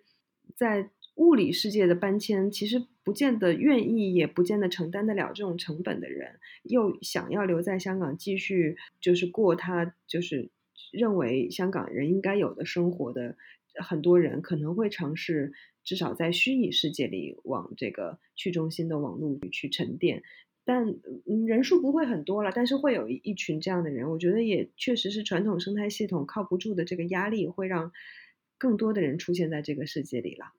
[0.56, 10.52] 在物理世界的搬迁，其实不见得愿意，也不见得承担得了这种成本的人，又想要留在香港继续就是过他就是
[10.92, 13.36] 认为香港人应该有的生活的
[13.82, 20.22] 很多人，可能会尝试至少在虚拟世界里往这个去中心的网络里去沉淀。
[20.66, 20.96] 但
[21.48, 27.92] 人数不会很多了，但是会有一一群这样的人，我觉得也确实是传统生态系统靠不住的这个压力，会让
[28.58, 30.54] 更多的人出现在这个世界里了。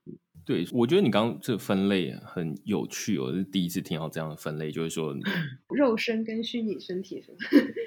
[0.45, 5.17] 对，我觉得你刚刚这分类很有趣，我是第一次听到这样的分类，就是说
[5.75, 7.39] 肉身跟虚拟身体是吗？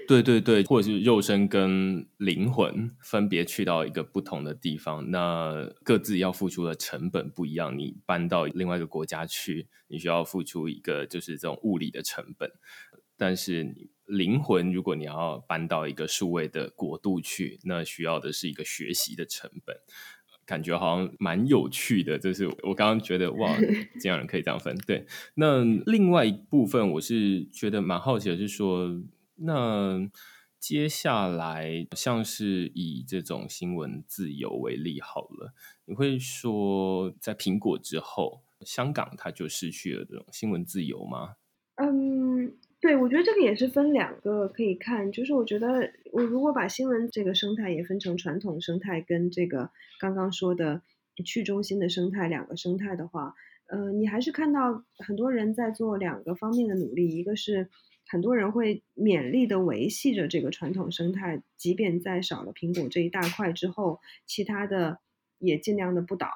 [0.08, 7.78] 对对对，或者是肉身跟灵魂分别去到一个不同的地方，那各自要付出的成本不一样。
[7.78, 12.49] 你搬到另外一个国家去，你需要付出一个就是这种物理的成本，
[13.18, 19.76] 但是灵魂如果你要搬到一个数位的国度去，那需要的是一个学习的成本。
[20.45, 23.53] 感觉好像蛮有趣的，就是我刚刚觉得哇，
[23.99, 24.74] 这样人可以这样分。
[24.88, 28.97] 对，那另外一部分我是觉得蛮好奇的，是说
[29.38, 30.10] 那
[30.60, 35.54] 接下来像是以这种新闻自由为例好了，
[35.86, 41.36] 你会说在苹果之后，香港它就失去了这种新闻自由吗？
[41.76, 42.58] 嗯。
[42.80, 50.84] 对，我觉得这个也是分两个可以看，就是我觉得我如果把新闻这个生态也分成传统生态跟这个刚刚说的
[51.26, 53.34] 去中心的生态两个生态的话，
[53.66, 57.68] 呃，你还是看到很多人在做两个方面的努力，一个是
[58.10, 64.99] 很多人会勉力的维系着这个传统生态，即便在少了苹果这一大块之后，其他的
[65.39, 66.30] 也尽量的不倒，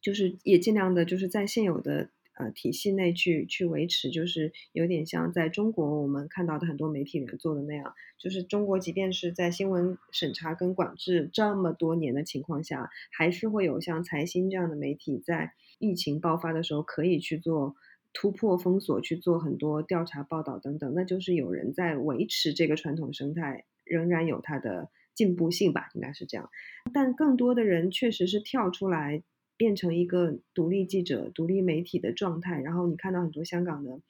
[0.00, 2.10] 就是也尽量的就是在现有的。
[2.36, 17.76] 呃，体系内去去维持，就是有点像在中国我们看到的很多媒体人做的那样，就是中国即便是在新闻审查跟管制这么多年的情况下，还是会有像财新这样的媒体在疫情爆发的时候可以去做
[18.14, 26.48] 突破封锁，去做很多调查报道等等，那就是有人在维持这个传统生态仍然有它的进步性吧，应该是这样。
[26.94, 29.22] 但更多的人确实是跳出来。
[29.56, 34.00] 变成一个独立记者、独立媒体的状态，然后你看到很多香港的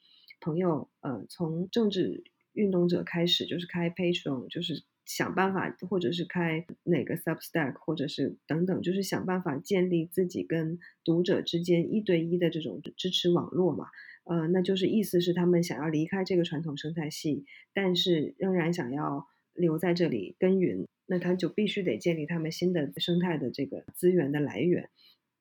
[0.41, 13.85] 朋友，呃，从政治运动者开始，就是开 Patreon，就是想办法，或者是开哪个 Substack，或者是等等，就是想办法建立自己跟读者之间一对一的这种支持网络嘛，
[14.23, 24.89] 呃，那就是意思是他们想要离开这个传统生态系，但是仍然想要留在这里耕耘，那他就必须得建立他们新的生态的这个资源的来源。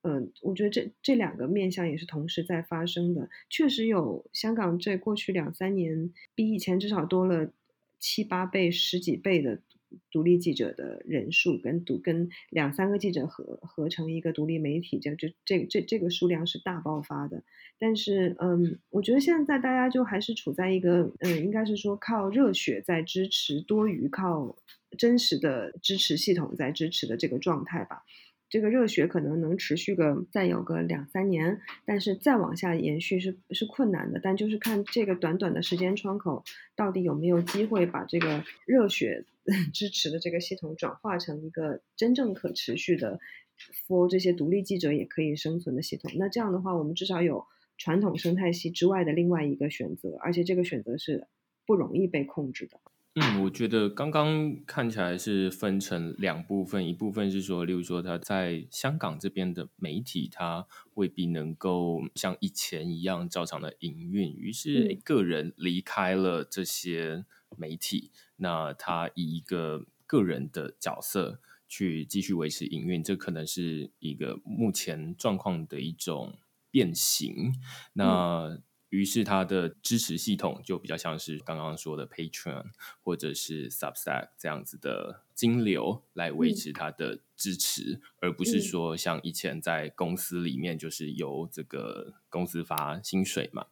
[0.03, 3.31] 嗯，我觉得这这两个面向也是同时在发生的。
[3.49, 7.51] 确实有香港这过去两三年比以前至少多了
[8.05, 9.63] 七八倍、十几倍的
[10.11, 17.43] 独立记者的人数，跟独跟两三个记者合合成一个独立媒体，这这这这这个数量是大爆发的。
[17.79, 24.55] 但是，嗯，我觉得现在大家就还是处在一个，嗯，应该是说靠热血在支持多于靠
[24.99, 28.03] 真实的支持系统在支持的这个状态吧。
[28.55, 34.21] 这个热血可能能持续个再有个两三年，但是再往下延续是是困难的。
[34.23, 36.45] 但就是看这个短短的时间窗口，
[36.77, 39.25] 到底有没有机会把这个热血
[39.75, 43.19] 支持的这个系统转化成一个真正可持续的
[43.89, 46.13] ，for 这些独立记者也可以生存的系统。
[46.15, 47.45] 那这样的话，我们至少有
[47.77, 51.27] 传统生态系之外的另外一个选择，而且这个选择是
[51.67, 52.79] 不容易被控制的。
[53.15, 67.25] 嗯，我觉得刚刚看起来是分成两部分，一部分是说，例如说他在香港这边的媒体，他未必能够像以前一样照常的营运，于是个人离开了这些
[67.57, 71.41] 媒体，那他以一个个人的角色。
[71.67, 76.39] 去继续维持营运，这可能是一个目前状况的一种
[76.71, 77.53] 变形。
[77.95, 78.61] 那
[78.95, 82.67] 于是它的支持系统就比较像是刚刚说的 Patreon
[83.03, 93.67] 或者是 Substack 这样子的金流来维持它的支持，而不是说像以前在公司里面就是由这个公司发薪水嘛。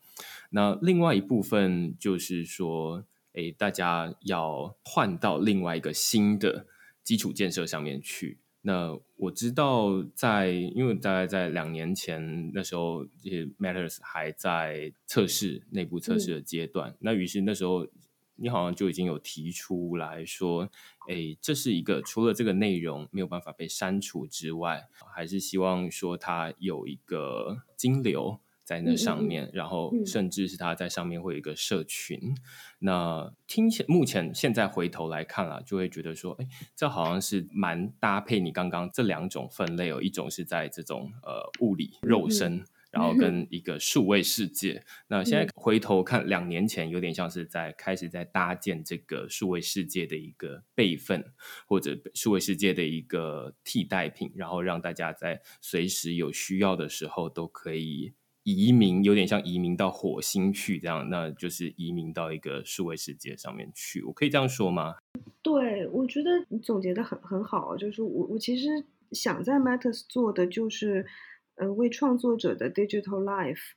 [0.51, 3.05] 那另外一部分就是说，
[3.35, 6.67] 诶，大家要换到另外一个新的
[7.05, 8.41] 基础建设上面去。
[8.63, 16.97] 那我知道，在因为大概在两年前那时候，这些 Matters 还在测试内部测试的阶段。
[17.01, 17.87] 那于是那时候，
[18.37, 20.71] 你好像就已经有提出来说，
[21.09, 28.41] 哎，这是一个除了这个内容没有办法被删除之外，还是希望说它有一个金流。
[28.73, 32.19] 在那上面，然后甚至是他在上面会有一个社群。
[32.79, 40.01] 那听起目前现在回头来看了，就会觉得说，哎，这好像是蛮搭配你刚刚这两种分类哦。
[40.01, 44.83] 一种是在这种呃物理肉身，然后跟一个数位世界。
[45.09, 51.23] 那现在回头看，两年前有点像是在开始在搭建这个数位世界的一个备份，
[51.67, 58.15] 或者数位世界的一个替代品，然后让大家在随时有需要的时候都可以。
[58.45, 64.03] 移民有点像移民到火星去，这样，那就是移民到一个数位世界上面去。
[64.03, 64.97] 我可以这样说吗？
[65.43, 67.77] 对，我觉得你总结的很很好。
[67.77, 71.07] 就是我我其实想在 Matters 做的就是，
[71.57, 73.73] 呃，为创作者的 digital life，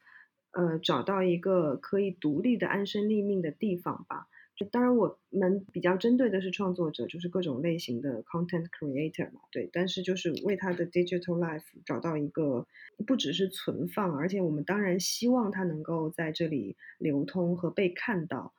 [0.51, 4.27] 呃，找到一个可以独立的安身立命的地方吧。
[4.55, 9.69] 就当然，我们比较针对的是创作者，就是各种类型的 content creator 嘛，对。
[9.73, 12.65] 但是就是为他的 digital life 找到一个
[13.05, 18.53] 不只是存放，而且我们当然希望他能够在这里流通和被看到。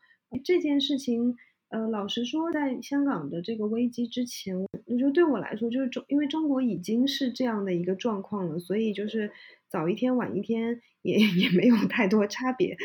[0.44, 1.36] 这件事情，
[1.68, 9.32] 呃，老实说，在香港的这个危机之前，我觉得对我来说，就是中，因为中国已经是这样的一个状况了，所以就是
[9.68, 12.76] 早一天晚一天也也没有太多差别，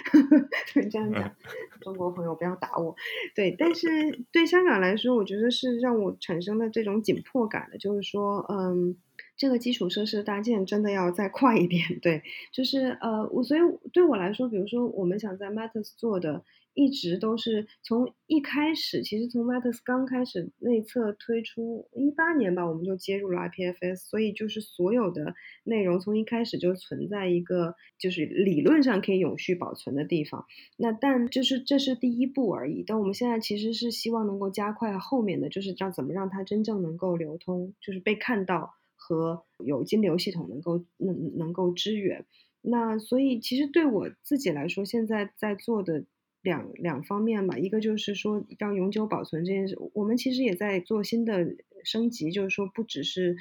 [0.73, 1.31] 就这样讲。
[1.79, 2.95] 中国朋友不要打我，
[3.35, 3.87] 对，但是
[4.31, 8.97] 对香港来说，我觉得是让我产生了这种紧迫感的，就是说，嗯，
[9.37, 13.59] 这个基础设施搭建真的要再快一点，对，就是呃，我所以
[13.93, 16.43] 对我来说，比如说我们想在 Matters 做的。
[16.73, 30.45] 一直都是从一开始，其实从 Matters 刚开始内测推出一八年吧，我们就接入了 IPFS，所以就是所有的内容从一开始就存在一个就是理论上可以永续保存的地方。
[30.77, 32.83] 那但就是这是第一步而已。
[32.87, 42.25] 但我们现在其实是希望能够加快后面的，就是让怎么让它真正能够流通，就是被看到和有金流系统能够能能够支援。
[42.61, 46.05] 那所以其实对我自己来说，现在在做的。
[46.41, 53.37] 两两方面吧，一个就是说让永久保存这件事，我们其实也在做新的升级，就是说不只是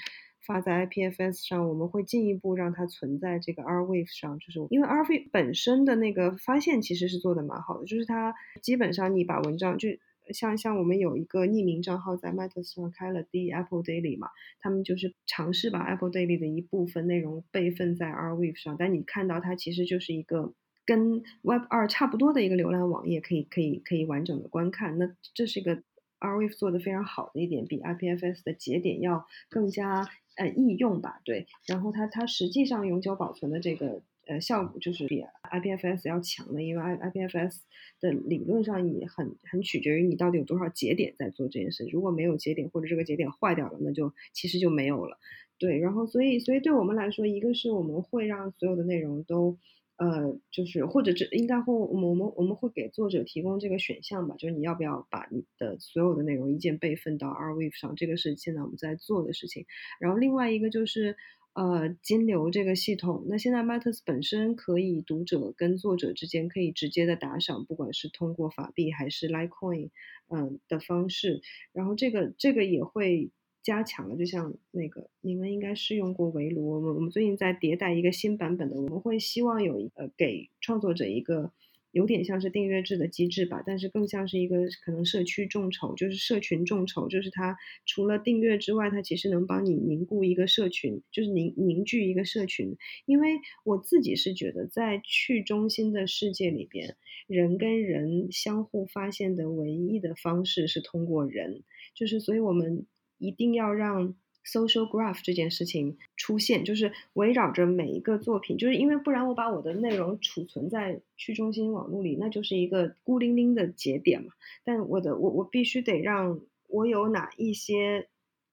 [0.46, 9.88] 发在 IPFS 上，我们会进一步让它存在这个 Archive 上，就是因为 Archive 本身的那个发现其实是做的蛮好的，就是它基本上你把文章就
[10.34, 14.28] 像像我们有一个匿名账号在 Matters 上开了 The Apple Daily 嘛，
[14.60, 20.52] 他们就是尝试把 Apple Daily 的一部分内容备份在 Archive 上，但你看到它其实就是一个。
[20.86, 24.98] 跟 Web 二差不多的一个浏览网页，可以可以可以完整的观看。
[24.98, 25.82] 那这是一个
[26.18, 31.20] Archive 做的非常好的一点，比 IPFS 的节点要更加呃易用吧？
[31.24, 31.46] 对。
[31.66, 37.60] 然后它它实际上永久保存的这个呃效果就是比 IPFS 要强的，因为 IPFS
[38.00, 41.86] 的理论上也很很取决于你到底有多少节点在做这件事。
[41.92, 45.18] 如果没有节点或者这个节点坏掉了，那就其实就没有了。
[45.58, 45.78] 对。
[45.78, 49.56] 然后所以所以对我们来说，一个是我们会让所有的内容都。
[50.00, 59.66] 呃，就是或者这应该会我们我们会给作者提供这个选项吧，就是你要不要把你的所有的内容一键备份到 Archive 上，这个是现在我们在做的事情。
[60.00, 61.16] 然后另外一个就是
[61.52, 69.90] 呃金流这个系统，那现在 Matters 本身可以读者跟作者之间可以直接的打赏，不管是通过法币还是 Litecoin
[70.28, 71.42] 嗯的方式，
[71.74, 73.30] 然后这个这个也会。
[73.62, 81.52] 加强了，就像那个你们应该试用过围炉，我们我们最近在迭代一个新版本的，我们会希望有一呃给创作者一个
[81.92, 92.76] 有点像是订阅制的机制吧，但是更像是一个可能社区众筹，就是社群众筹，就是它除了订阅之外，它其实能帮你凝固一个社群，就是凝凝聚一个社群。
[93.04, 93.28] 因为
[93.64, 96.96] 我自己是觉得，在去中心的世界里边，
[97.26, 101.62] 人跟人相互发现的唯一的方式是通过人，
[101.94, 102.86] 就是所以我们。
[103.20, 114.32] 一定要让 social graph 这件事情出现，就是围绕着每一个作品，就是因为不然我把我的内容储存在去中心网络里，那就是一个孤零零的节点嘛。
[114.64, 118.08] 但我的我我必须得让我有哪一些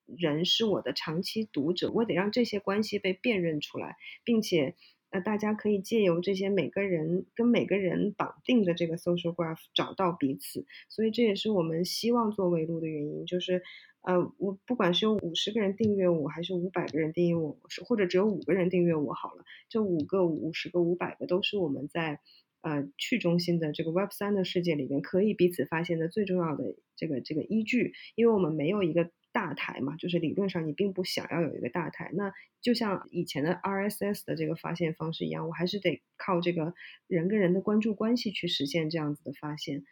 [0.05, 4.75] 人是我的长期读者，我得让这些关系被辨认出来，并且。
[5.19, 13.25] 大家可以借由这些每个人跟每个人绑定的这个 social graph 找到彼此，所以这也是我们希望做围路的原因。
[13.25, 13.61] 就是，
[14.01, 22.19] 呃，我不管是有五十个人订阅我，还是五百个人订阅我，是或者只有五个人订阅我好了，这五个、五十个、五百个都是我们在
[22.61, 29.09] 呃去中心的这个 Web 三的世界里面可以彼此发现的最重要的这个这个依据，因为我们没有一个。
[29.37, 36.73] 大台嘛，就是理论上你并不想要有一个大台，那就像以前的 RSS 的这个发现方式一样，我还是得靠这个
[37.05, 39.83] 人跟人的关注关系去实现这样子的发现。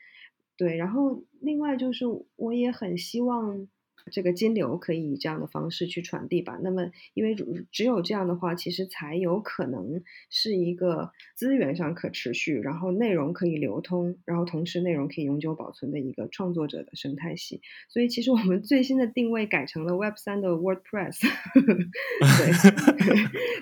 [0.58, 3.68] 对，然后另外就是我也很希望。
[4.12, 6.60] 这个金流可以以这样的方式去传递吧。
[6.62, 7.36] 那么，因为
[7.72, 17.62] 只有这样的话，其实才有可能是一个资源上可持续，然后内容可以流通，然后同时内容可以永久保存的一个创作者的生态系。
[17.90, 21.22] 所以，其实我们最新的定位改成了 Web 三的 WordPress。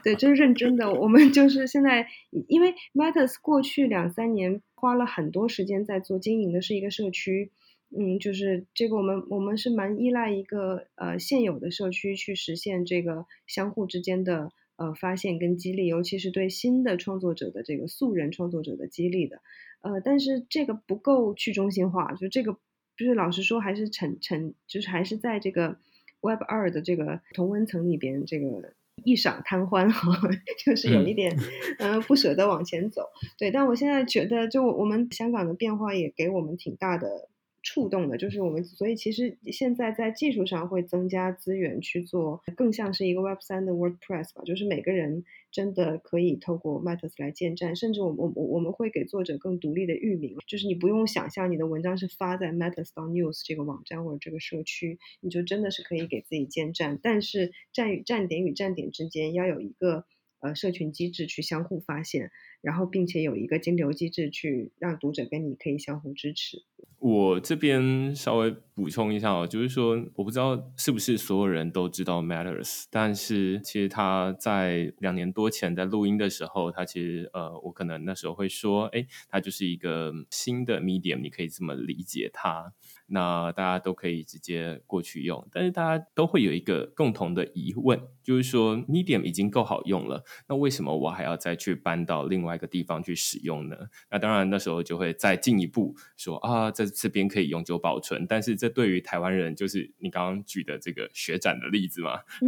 [0.04, 0.94] 对，对，这是认真的。
[0.94, 2.08] 我们就是现在，
[2.48, 7.52] 因为 Matters 过去两三年花了很多时间在做经营的是一个社区。
[7.96, 19.41] 嗯，就是这个，我们我们是蛮依赖一个呃现有的社区去实现这个相互之间的呃发现跟激励，尤其是对新的创作者的这个素人创作者的激励的，
[19.82, 22.54] 呃，但是这个不够去中心化，就这个
[22.98, 25.78] 就是老实说还是沉沉，就是还是在这个
[26.22, 28.74] Web 二的这个同温层里边，这个
[29.04, 30.12] 一晌贪欢哈，
[30.66, 31.38] 就是有一点
[31.78, 37.30] 嗯不舍得往前走，对，但我现在觉得就我们香港的变化也给我们挺大的。
[37.64, 60.03] 触动的，就是我们，所以其实现在在技术上会增加资源去做，更像是一个 Web 三的 WordPress 吧，就是每个人真的可以透过 Matters 来建站，甚至我我我我们会给作者更独立的域名，就是你不用想象你的文章是发在 Matters News 这个网站或者这个社区，你就真的是可以给自己建站，但是站与站点与站点之间要有一个
[60.44, 62.30] 呃社群机制去相互发现，
[62.62, 66.64] 然后并且有一个金流机制去让读者跟你可以相互支持。
[67.00, 82.74] 我这边稍微补充一下哦，就是说，我不知道是不是所有人都知道 Matters，但是其实他在两年多前在录音的时候，他其实呃，我可能那时候会说，哎，它就是一个新的 medium，你可以这么理解它。
[83.14, 93.78] 那大家都可以直接过去用，但是大家都会有一个共同的疑问，就是说 Medium 已经够好用了，那为什么我还要再去搬到另外一个地方去使用呢？
[94.09, 102.20] 那当然那时候就会再进一步说啊，在这边可以永久保存，但是这对于台湾人，就是你刚刚举的这个学展的例子嘛，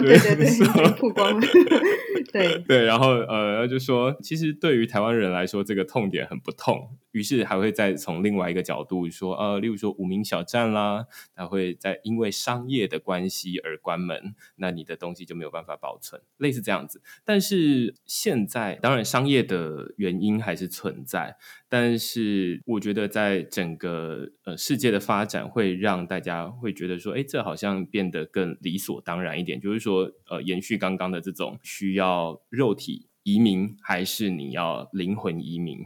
[0.00, 1.46] 对对对，曝光了，
[2.32, 6.96] 对对，然后呃，就说其实对于台湾人来说，这个痛点很不痛。
[7.12, 17.02] 于是还会再从另外一个角度说，呃，例如说无名小站啦，它会在因为商业的关系而关门，那你的东西就没有办法保存，类似这样子。
[17.24, 21.36] 但是现在当然商业的原因还是存在，
[21.68, 35.78] 但是我觉得在整个呃世界的发展会让大家会觉得说，哎，这好像变得更理所当然一点，就是说，呃，延续刚刚的这种需要肉体移民，还是你要灵魂移民？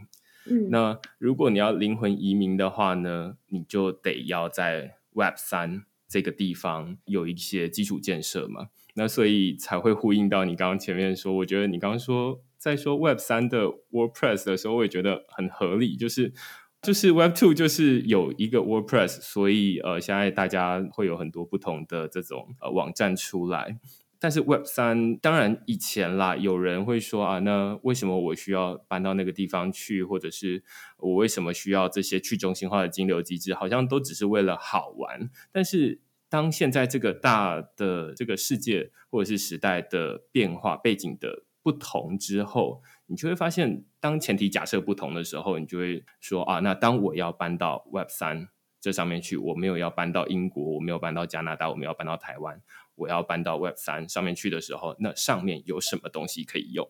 [0.69, 8.67] 那如果你要灵魂移民的话呢，你就得要在 Web 三这个地方有一些基础建设嘛。
[8.95, 16.33] 那所以才会呼应到你刚刚前面说，我觉得你刚刚说在说 Web 三的 WordPress 的时候，我也觉得很合理，就是
[16.81, 23.77] 就是 Web two 就是有一个 WordPress，所以呃，现在大家会有很多不同的这种呃网站出来。
[24.19, 30.63] 但是 Web 三当然以前啦，有人会说啊，那为什么我需要搬到那个地方去，或者是
[30.97, 33.53] 我为什么需要这些去中心化的金流机制？
[33.53, 35.29] 好像都只是为了好玩。
[35.51, 48.49] 但是当现在这个大的这个世界或者是时代的变化背景的不同之后，你就会发现，当前提假设不同的时候，你就会说啊，那当我要搬到 Web 三
[48.81, 52.61] 这上面去，我没有要搬到英国，我没有搬到加拿大，我没有搬到台湾。
[52.97, 56.89] 我要搬到 Web 三上面去的时候，那上面有什么东西可以用？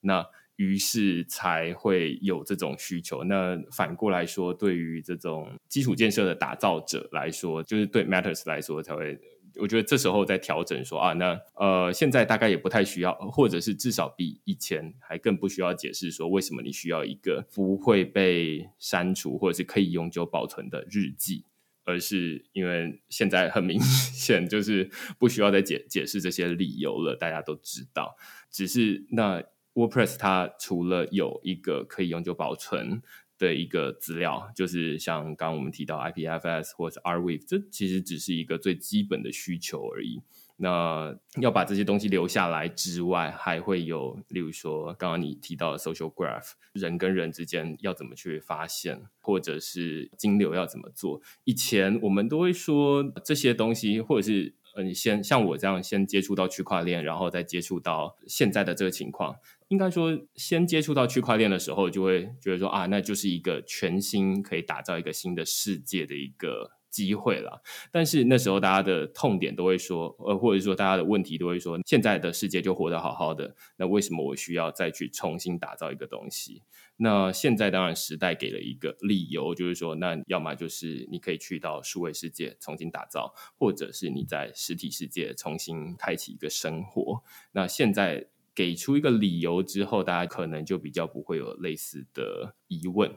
[0.00, 0.26] 那
[0.56, 3.24] 于是才会有这种需求。
[3.24, 9.18] 那反过来说，对于这种基础建设的打造者来说，就是对 Matters 来说，才会
[9.56, 21.44] 我觉得这时候在调整说啊，那呃，现在大概也不太需要，或者是至少比以前还更不需要解释说为什么你需要一个不会被删除或者是可以永久保存的日记。
[21.84, 28.16] 而是因为现在很明显，就是不需要再解解释这些理由了，大家都知道。
[28.50, 29.42] 只是那
[29.74, 33.02] WordPress 它除了有一个可以永久保存
[33.38, 40.22] 的一个资料，就是像刚刚我们提到 IPFS 或者 RWE，这其实只是一个最基本的需求而已。
[40.56, 51.20] 那要把这些东西留下来之外，还会有，例如说刚刚你提到的 social graph，人跟人之间要怎么去发现，或者是金流要怎么做。
[51.44, 59.36] 以前我们都会说这些东西，或者是呃，你先像我这样先接触到区块链，然后再接触到现在的这个情况。
[59.68, 66.72] 应该说，先接触到区块链的时候，就会觉得说啊，那就是一个全新可以打造一个新的世界的一个。
[66.92, 76.62] 机会了，但是那时候大家的痛点都会说，呃，或者说大家的问题都会说，现在的世界就活得好好的，那为什么我需要再去重新打造一个东西？
[76.98, 87.24] 那现在当然时代给了一个理由，就是说，那要么就是你可以去到数位世界重新打造，或者是你在实体世界重新开启一个生活。
[87.52, 93.10] 那现在给出一个理由之后，大家可能就比较不会有类似的疑问。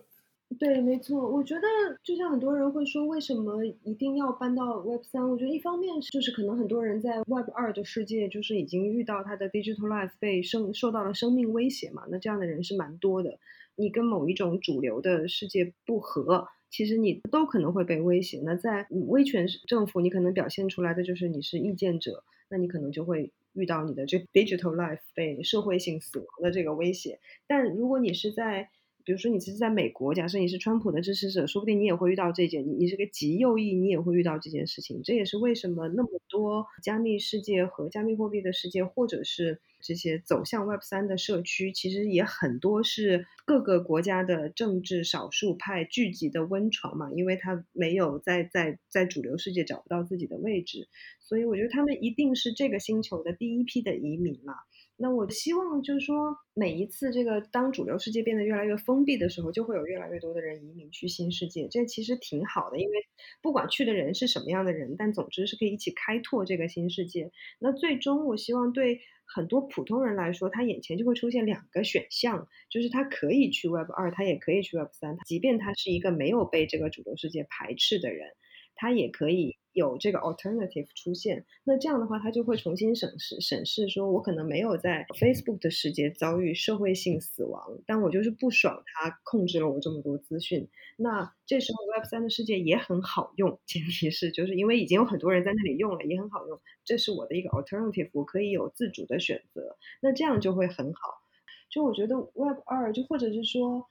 [0.58, 1.30] 对，没错。
[1.30, 1.62] 我觉得
[2.02, 5.30] 就像很多人会说，为什么一定要搬到 Web 三？
[5.30, 12.04] 我觉得一方面就是可能很多人在 Web 二的世界，就是已经遇到他的 digital life 被生受到了生命威胁嘛。
[12.10, 13.40] 那这样的人是蛮多的。
[13.76, 18.40] 你跟某一种主流的世界不合，其实你都可能会被威胁。
[18.46, 27.20] 那在威权政府，你可能表现出来的就是你是意见者，那你可能就会遇到你的这 digital life 被社会性死亡的这个威胁。
[27.46, 28.70] 但如果你是在
[29.06, 32.68] 比如说，你其实在美国，假设你是川普的支持者，说不定你也会遇到这件。
[32.68, 35.02] 你你是个极右翼，你也会遇到这件事情。
[35.04, 47.12] 这也是为什么那么多加密世界和加密货币的世界，或者是这些走向 Web 三的社区，其实也很多是各个国家的政治少数派聚集的温床嘛。
[47.14, 50.88] 因为他没有在在在主流世界找不到自己的位置，
[51.20, 54.56] 所以我觉得他们一定是这个星球的第一批的移民嘛。
[54.98, 61.68] 那我希望就是说，每一次这个当主流世界变得越来越封闭的时候，就会有越来越多的人移民去新世界。
[61.70, 62.94] 这其实挺好的，因为
[63.42, 67.30] 不管去的人是什么样的人，但总之是可以一起开拓这个新世界。
[67.60, 75.18] 那最终，我希望对很多普通人来说，他眼前就会出现两个选项，就是他可以去 Web 二，他也可以去 Web 三。
[75.26, 78.30] 即便他是一个没有被这个主流世界排斥的人，
[78.76, 79.58] 他也可以。
[79.76, 90.70] 有这个 alternative 出现，那这样的话，他就会重新审视审视，说我可能没有在 Facebook 的世界遭遇社会性死亡，但我就是不爽他控制了我这么多资讯。
[90.96, 96.62] 那这时候 Web 三的世界也很好用，前提是就是因为已经有很多人在那里用了，也很好用。
[96.86, 101.22] 这是我的一个 alternative，我可以有自主的选择，那这样就会很好。
[101.70, 103.86] 就我觉得 Web 二，就或者是说。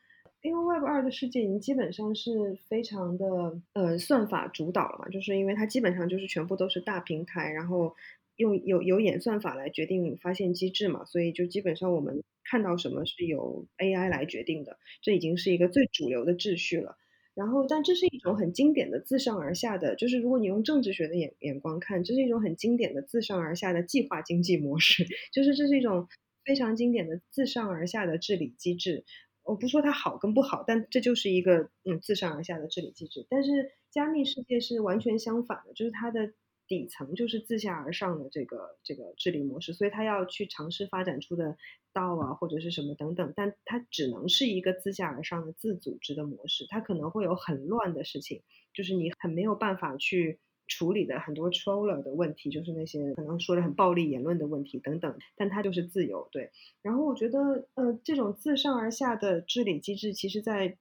[0.45, 7.95] 因为 Web 二的世界已经基本上是非常的呃算法主导了嘛，就是因为它基本上就是全部都是大平台，然后
[8.37, 16.99] 用有有演算法来决定发现机制嘛，所以就基本上我们看到什么是由 AI 来决定的，这已经是一个最主流的秩序了。
[17.35, 26.07] 然后，但这是一种很经典的自上而下的，就是如果你用政治学的眼眼光看，这是一种很经典的自上而下的计划经济模式， 就是这是一种
[26.45, 29.05] 非常经典的自上而下的治理机制。
[29.45, 33.27] 我不说它好跟不好，但这就是一个嗯自上而下的治理机制。
[33.31, 36.33] 但是加密世界是完全相反的，就是它的
[36.67, 41.57] 底层就是自下而上的这个这个治理模式，所以它要去尝试发展出的
[41.93, 48.43] 道啊或者是什么等等，但它只能是一个自下而上的自组织的模式，它可能会有很乱的事情，
[48.73, 50.41] 就是你很没有办法去。
[50.67, 56.51] 处理的很多 troller 的问题，就是那些可能说的很暴力言论的问题等等，但它就是自由对。
[56.81, 60.79] 然后我觉得，呃，这种自上而下的治理机制，其实在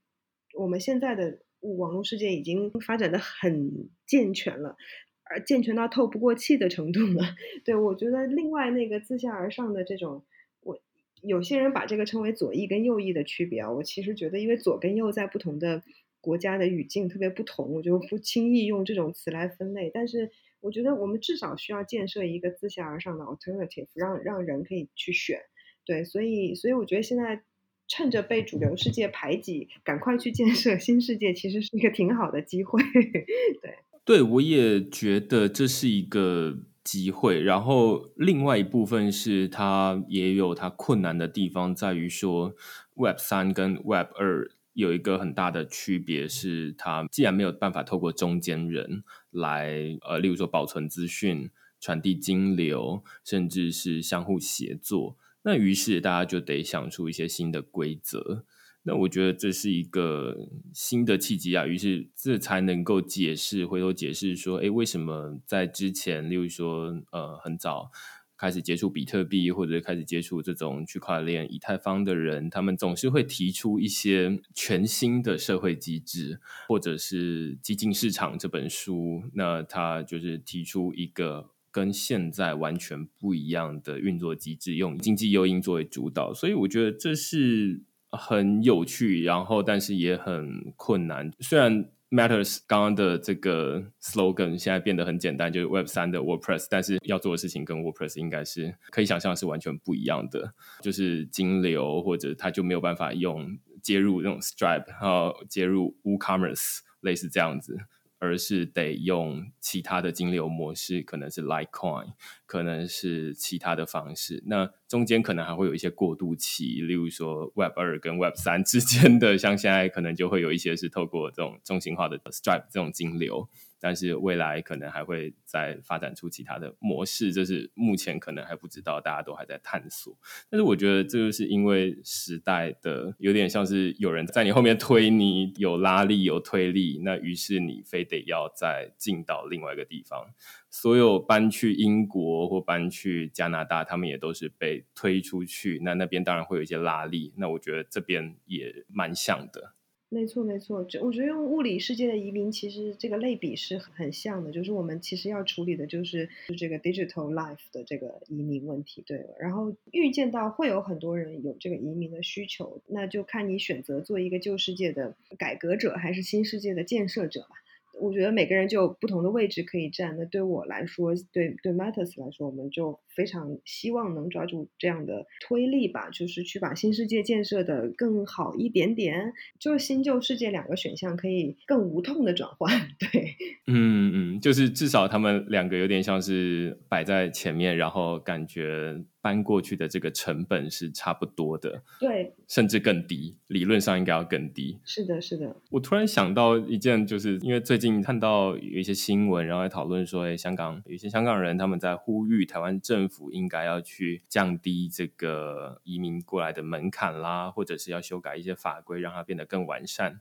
[0.56, 1.40] 我们现在的
[1.78, 4.78] 网络世界已经发展的很健全了，
[5.24, 7.36] 而健全到透不过气的程度了。
[7.66, 10.24] 对我觉得，另外那个自下而上的这种，
[10.62, 10.80] 我
[11.22, 15.84] 有些人把这个称为左翼跟右翼的区别啊，我其实觉得，因为左跟右在不同的。
[16.24, 19.92] 国家的语境特别不同，我就不轻易用这种词来分类。
[19.94, 25.42] 但是，我觉得我们至少需要建设一个自下而上的 alternative，让让人可以去选。
[25.84, 27.44] 对，所以，所以我觉得现在
[27.90, 32.82] 趁着被主流世界排挤，赶快去建设新世界，其实是一个挺好的机会。
[33.62, 37.44] 对，对我也觉得这是一个机会。
[37.44, 42.56] 然后，另外一部分是它也有它困难的地方，在于说
[42.96, 44.50] Web 三跟 Web 二。
[44.74, 51.50] 有一个很大的区别是，它既然没有办法透过中间人来，呃，例如说保存资讯、
[51.80, 58.46] 传递金流，甚至是相互协作，那于是大家就得想出一些新的规则。
[58.86, 60.36] 那我觉得这是一个
[60.74, 67.92] 新的契机啊，于是这才能够解释，回头解释说，哎，为什么在之前，例如说，呃，很早。
[68.38, 91.90] 开始接触比特币或者开始接触这种区块链、以太坊的人，他们总是会提出一些全新的社会机制，或者是《激进市场》这本书，那他就是提出一个跟现在完全不一样的运作机制，用经济诱因作为主导，所以我觉得这是很有趣，然后但是也很困难，虽然。
[92.14, 107.80] Matters 刚刚的这个 slogan 现在变得很简单，就是 Web 三的 WordPress，但是要做的事情跟 WordPress 应该是可以想象是完全不一样的，就是金流或者它就没有办法用接入那种 Stripe，然后接入 WooCommerce 类似这样子。
[108.24, 112.14] 而是得用其他的金流模式，可能是 Litecoin，
[112.46, 114.42] 可能是其他的方式。
[114.46, 123.50] 那中间可能还会有一些过渡期，例如说 Web 二跟 Web 三 之间的，像现在可能就会有一些是透过这种中心化的 Stripe 这种金流。
[123.84, 130.18] 但是未来可能还会再发展出其他的模式，这是目前可能还不知道，大家都还在探索。
[130.50, 140.28] 但是我觉得这就是因为时代的有点像是有人在你后面推你，有拉力有推力，那于是你非得要再进到另外一个地方。
[140.70, 147.34] 所有搬去英国或搬去加拿大，他们也都是被推出去，那那边当然会有一些拉力。
[147.38, 149.74] 那我觉得这边也蛮像的。
[150.14, 159.26] 没错，没错，就我觉得用物理世界的移民，其实这个类比是很像的，就是我们其实要处理的就是就这个 digital life 的这个移民问题，对。
[159.40, 167.63] 然后预见到会有很多人有这个移民的需求，那就看你选择做一个旧世界的改革者，还是新世界的建设者吧。
[168.00, 170.16] 我觉得每个人就有不同的位置可以站。
[170.18, 182.70] 那对我来说，对对 Matters 来说，我们就非常希望能抓住这样的推力吧，就是去把新世界建设的更好一点点，就是新旧世界两个选项可以更无痛的转换。
[183.00, 183.36] 对，
[183.68, 189.04] 嗯嗯，就是至少他们两个有点像是摆在前面，然后感觉。
[189.24, 194.82] 搬过去的这个成本是差不多的，对，甚至更低，理论上应该要更低。
[194.84, 195.56] 是的，是的。
[195.70, 210.20] 我突然想到一件，就是因为最近看到有一些新闻，然后在讨论说，哎，香港有一些香港人他们在呼吁台湾政府应该要去降低这个移民过来的门槛啦，或者是要修改一些法规，让它变得更完善。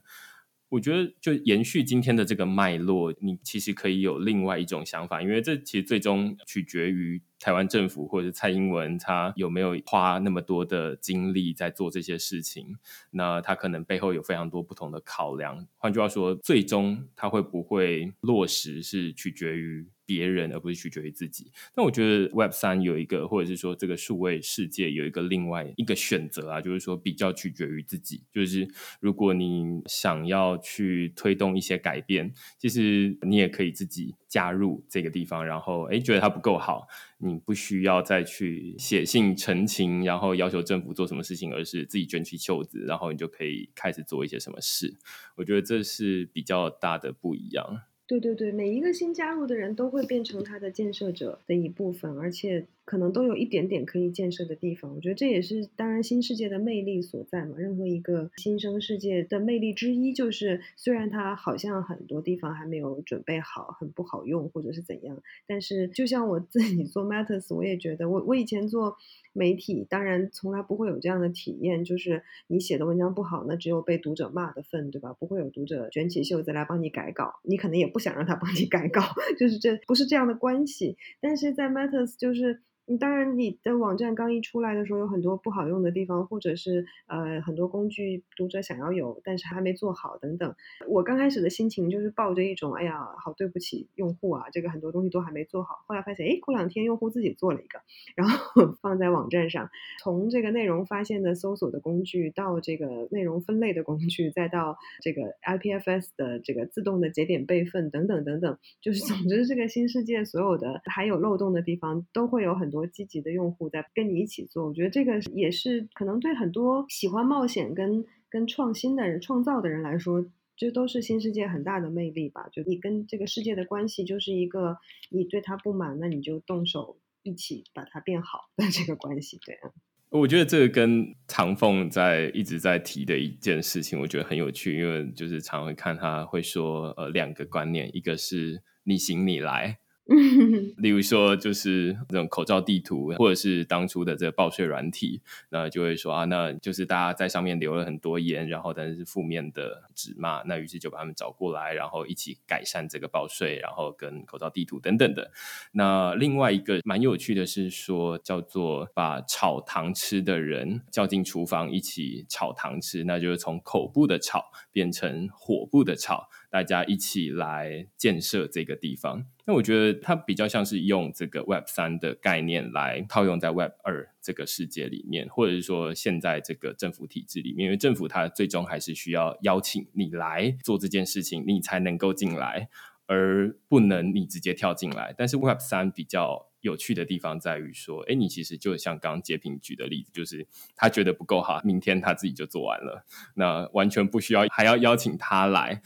[0.73, 7.21] 我觉得就延续今天的这个脉络，你其实可以有另外一种想法，因为这其实最终取决于。
[7.39, 12.77] 台湾政府或者蔡英文，他有没有花那么多的精力在做这些事情？
[13.11, 15.67] 那他可能背后有非常多不同的考量。
[15.75, 21.51] 换句话说，最终他会不会落实，是取决于别人，而不是取决于自己。
[21.75, 28.23] 那我觉得 Web 三有一个，或者是说这个数位世界有一个另外一个选择啊，就是说比较取决于自己。
[28.33, 28.67] 就是
[28.99, 36.87] 如果你想要去推动一些改变，其实你也可以自己加入这个地方，然后诶觉得它不够好。
[37.25, 44.93] 你不需要再去写信陈情，然后要求政府做什么事情，而是自己卷起袖子，然后你就可以开始做一些什么事。
[45.37, 47.83] 我觉得这是比较大的不一样。
[48.07, 52.67] 对对对，每一个新加入的人都会变成他的建设者的一部分，而且。
[52.85, 57.55] 可能都有一点点可以建设的地方，我觉得这也是当然新世界的魅力所在嘛。
[57.57, 68.97] 任何一个新生世界的魅力之一，就是虽然它好像很多地方还没有准备好，很不好用或者是怎样，但是就像我自己做 Matters，我也觉得我我以前做
[69.31, 75.13] 媒体，当然从来不会有这样的体验，就是你写的文章不好，那只有被读者骂的份，对吧？
[75.13, 79.01] 不会有读者卷起袖子来帮你改稿，你可能也不想让他帮你改稿，
[79.39, 80.97] 就是这不是这样的关系。
[81.21, 82.59] 但是在 Matters 就是。
[82.99, 90.53] 当然，你的网站刚一出来的时候，有很多不好用的地方，或者是呃很多工具读者想要有，但是还没做好等等。
[90.89, 95.85] 我刚开始的心情就是抱着一种，哎呀，好对不起用户啊，这个很多东西都还没做好。
[95.87, 97.79] 后来发现，哎，过两天用户自己做了一个，
[98.15, 99.69] 然后 放在网站上，
[100.01, 112.72] 从这个内容发现的搜索的工具，到这个内容分类的工具，再到这个 IPFS 的这个自动的节点备份等等等等，就是总之这个新世界所有的还有漏洞的地方，都会有很。
[112.73, 120.25] 多积极的用户在跟你一起做，我觉得这个也是可能对很多喜欢冒险跟跟创新的人、创造的人来说，
[120.57, 122.49] 这都是新世界很大的魅力吧。
[122.51, 124.77] 就你跟这个世界的关系，就是一个
[125.11, 129.39] 你对他不满，那你就动手一起把它变好的这个关系。
[129.45, 129.69] 对啊，
[130.09, 139.77] 我觉得这个跟唐凤在一直在提的一件事情，我觉得很有趣，因为就是常会看他会说呃两个观念，一个是你行你来。
[140.77, 155.31] 例如说，就是这种口罩地图，或者是当初的这个报税软体，那就会说啊，那就是大家在上面留了很多言，然后但是是负面的指骂，那于是就把他们找过来，然后一起改善这个报税，然后跟口罩地图等等的。
[155.71, 166.29] 那另外一个蛮有趣的是说，叫做把炒糖吃的人叫进厨房一起炒糖吃，那就是从口部的炒变成火部的炒。
[166.53, 182.69] 大家一起来建设这个地方，那我觉得它比较像是用这个 Web 三的概念来套用在 Web 二这个世界里面，或者是说现在这个政府体制里面，因为政府它最终还是需要邀请你来做这件事情，你才能够进来，
[183.07, 185.11] 而不能你直接跳进来。
[185.17, 190.45] 但是 Web 三比较有趣的地方在于说，哎，你其实就像刚刚截屏举的例子，就是
[190.75, 195.81] 他觉得不够好，明天他自己就做完了，那完全不需要还要邀请他来。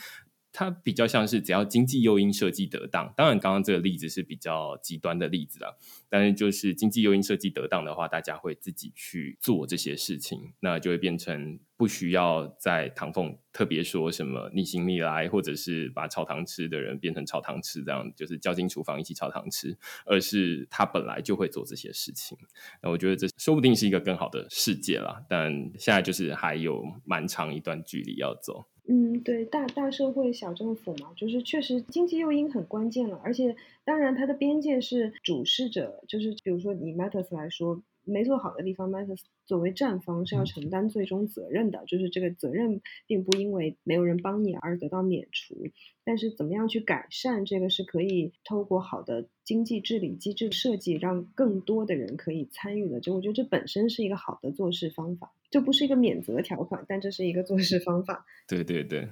[0.51, 5.77] 它比较像是只要经济诱因设计得当，当然刚刚这个例子是比较极端的例子了。
[6.09, 22.37] 但是就是经济诱因设计得当的话，大家会自己去做这些事情，那就会变成不需要在唐凤特别说什么逆行逆来，或者是把炒糖吃的人变成炒糖吃这样，就是叫进厨房一起炒糖吃，而是他本来就会做这些事情。
[22.81, 28.65] 那我觉得这说不定是一个更好的世界啦，但现在就是还有蛮长一段距离要走。
[28.87, 37.81] 嗯，对，大大社会小政府嘛，就是确实经济诱因很关键了，而且当然它的边界是主事者，就是比如说以 Matters 来说。
[38.07, 45.55] 没做好的地方，Matters 作为站方是要承担最终责任的，就是这个责任并不因为没有人帮你而得到免除。
[46.03, 52.99] 但是怎么样去改善，这个是可以透过好的经济治理机制设计，让更多的人可以参与的。
[52.99, 58.25] 就我觉得这本身是一个好的做事方法，这不是一个免责条款，但这是一个做事方法。
[58.47, 59.09] 对对对。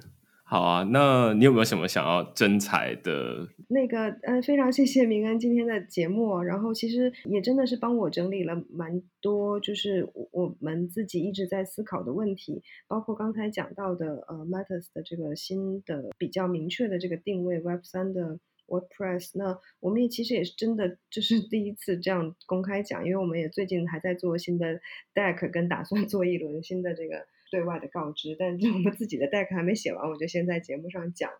[0.48, 3.48] 好啊，那你有没有什么想要征才的？
[3.66, 18.38] 那个，呃，非常谢谢明恩今天的节目，然后其实也真的是帮我整理了蛮多，就是我们自己一直在思考的问题，包括刚才讲到的，呃，Matters 的这个新的比较明确的这个定位，Web 三的
[18.68, 24.80] WordPress，那我们也其实也是真的就是第一次这样公开讲，因为我们也最近还在做新的
[25.12, 27.26] Deck，跟打算做一轮新的这个。
[27.50, 31.30] 对外的告知，但是我们自己的 deck 还没写完，我就先在节目上讲。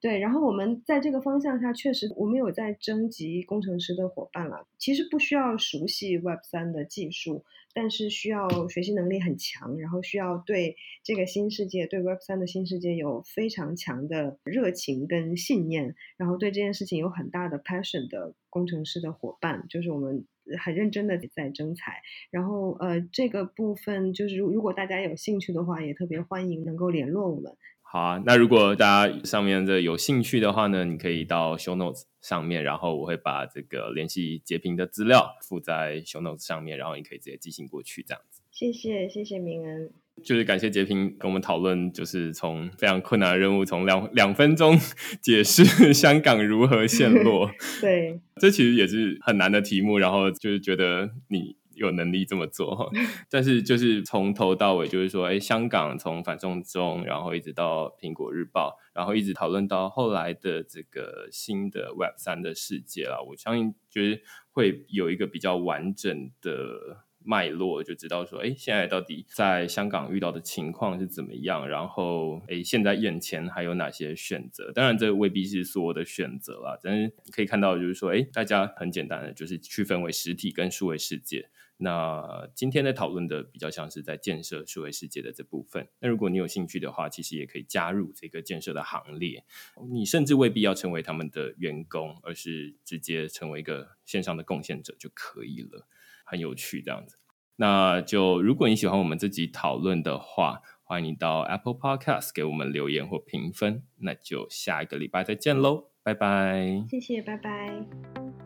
[0.00, 4.66] 对，然后我们在这个方向下，确实我们有在征集工程师的伙伴了。
[4.78, 20.26] 其实不需要熟悉 Web 三的技术，但是需要学习能力很强，然后需要对这个新世界、对 Web 三的新世界有非常强的热情跟信念，然后对这件事情有很大的 passion 的工程师的伙伴，就是我们。
[20.62, 27.56] 很认真的在征才，然后呃，这个部分就是如果大家有兴趣的话，也特别欢迎能够联络我们。
[27.82, 38.42] 好啊，那如果大家上面的有兴趣的话呢，你可以到 show notes 上面，然后我会把这个联系截屏的资料附在 show notes 上面，然后你可以直接寄信过去，这样子。
[38.50, 39.90] 谢谢，谢谢明恩。
[40.24, 44.76] 就是感谢杰平跟我们讨论，就是从非常困难的任务，从两两分钟
[45.20, 47.50] 解释香港如何陷落。
[47.80, 49.98] 对，这其实也是很难的题目。
[49.98, 52.90] 然后就是觉得你有能力这么做，
[53.30, 67.04] 但是就是从头到尾，就是说，哎，香港从反送中，然后一直到苹果日报，然后一直讨论到后来的这个新的 Web 三的世界啊，我相信就是会有一个比较完整的。
[67.26, 71.68] 脉络就知道说，哎，现在到底在香港遇到的情况是怎么样？
[71.68, 74.70] 然后，哎，现在眼前还有哪些选择？
[74.72, 76.78] 当然，这未必是所有的选择啦。
[76.82, 81.50] 但是可以看到，就是说，哎，大家很简单的就是区分为实体跟数位世界。
[81.78, 85.86] 那今天的讨论的比较像是在建设数位世界的这部分。
[86.00, 89.44] 那如果你有兴趣的话，其实也可以加入这个建设的行列。
[89.90, 95.86] 你甚至未必要成为他们的员工，而是直接成为一个线上的贡献者就可以了。
[96.26, 97.16] 很有趣，这样子。
[97.56, 103.82] 那就如果你喜欢我们这集讨论的话，欢迎你到 Apple Podcast 给我们留言或评分。
[104.00, 106.84] 那就下一个礼拜再见喽，拜拜。
[106.90, 108.45] 谢谢，拜拜。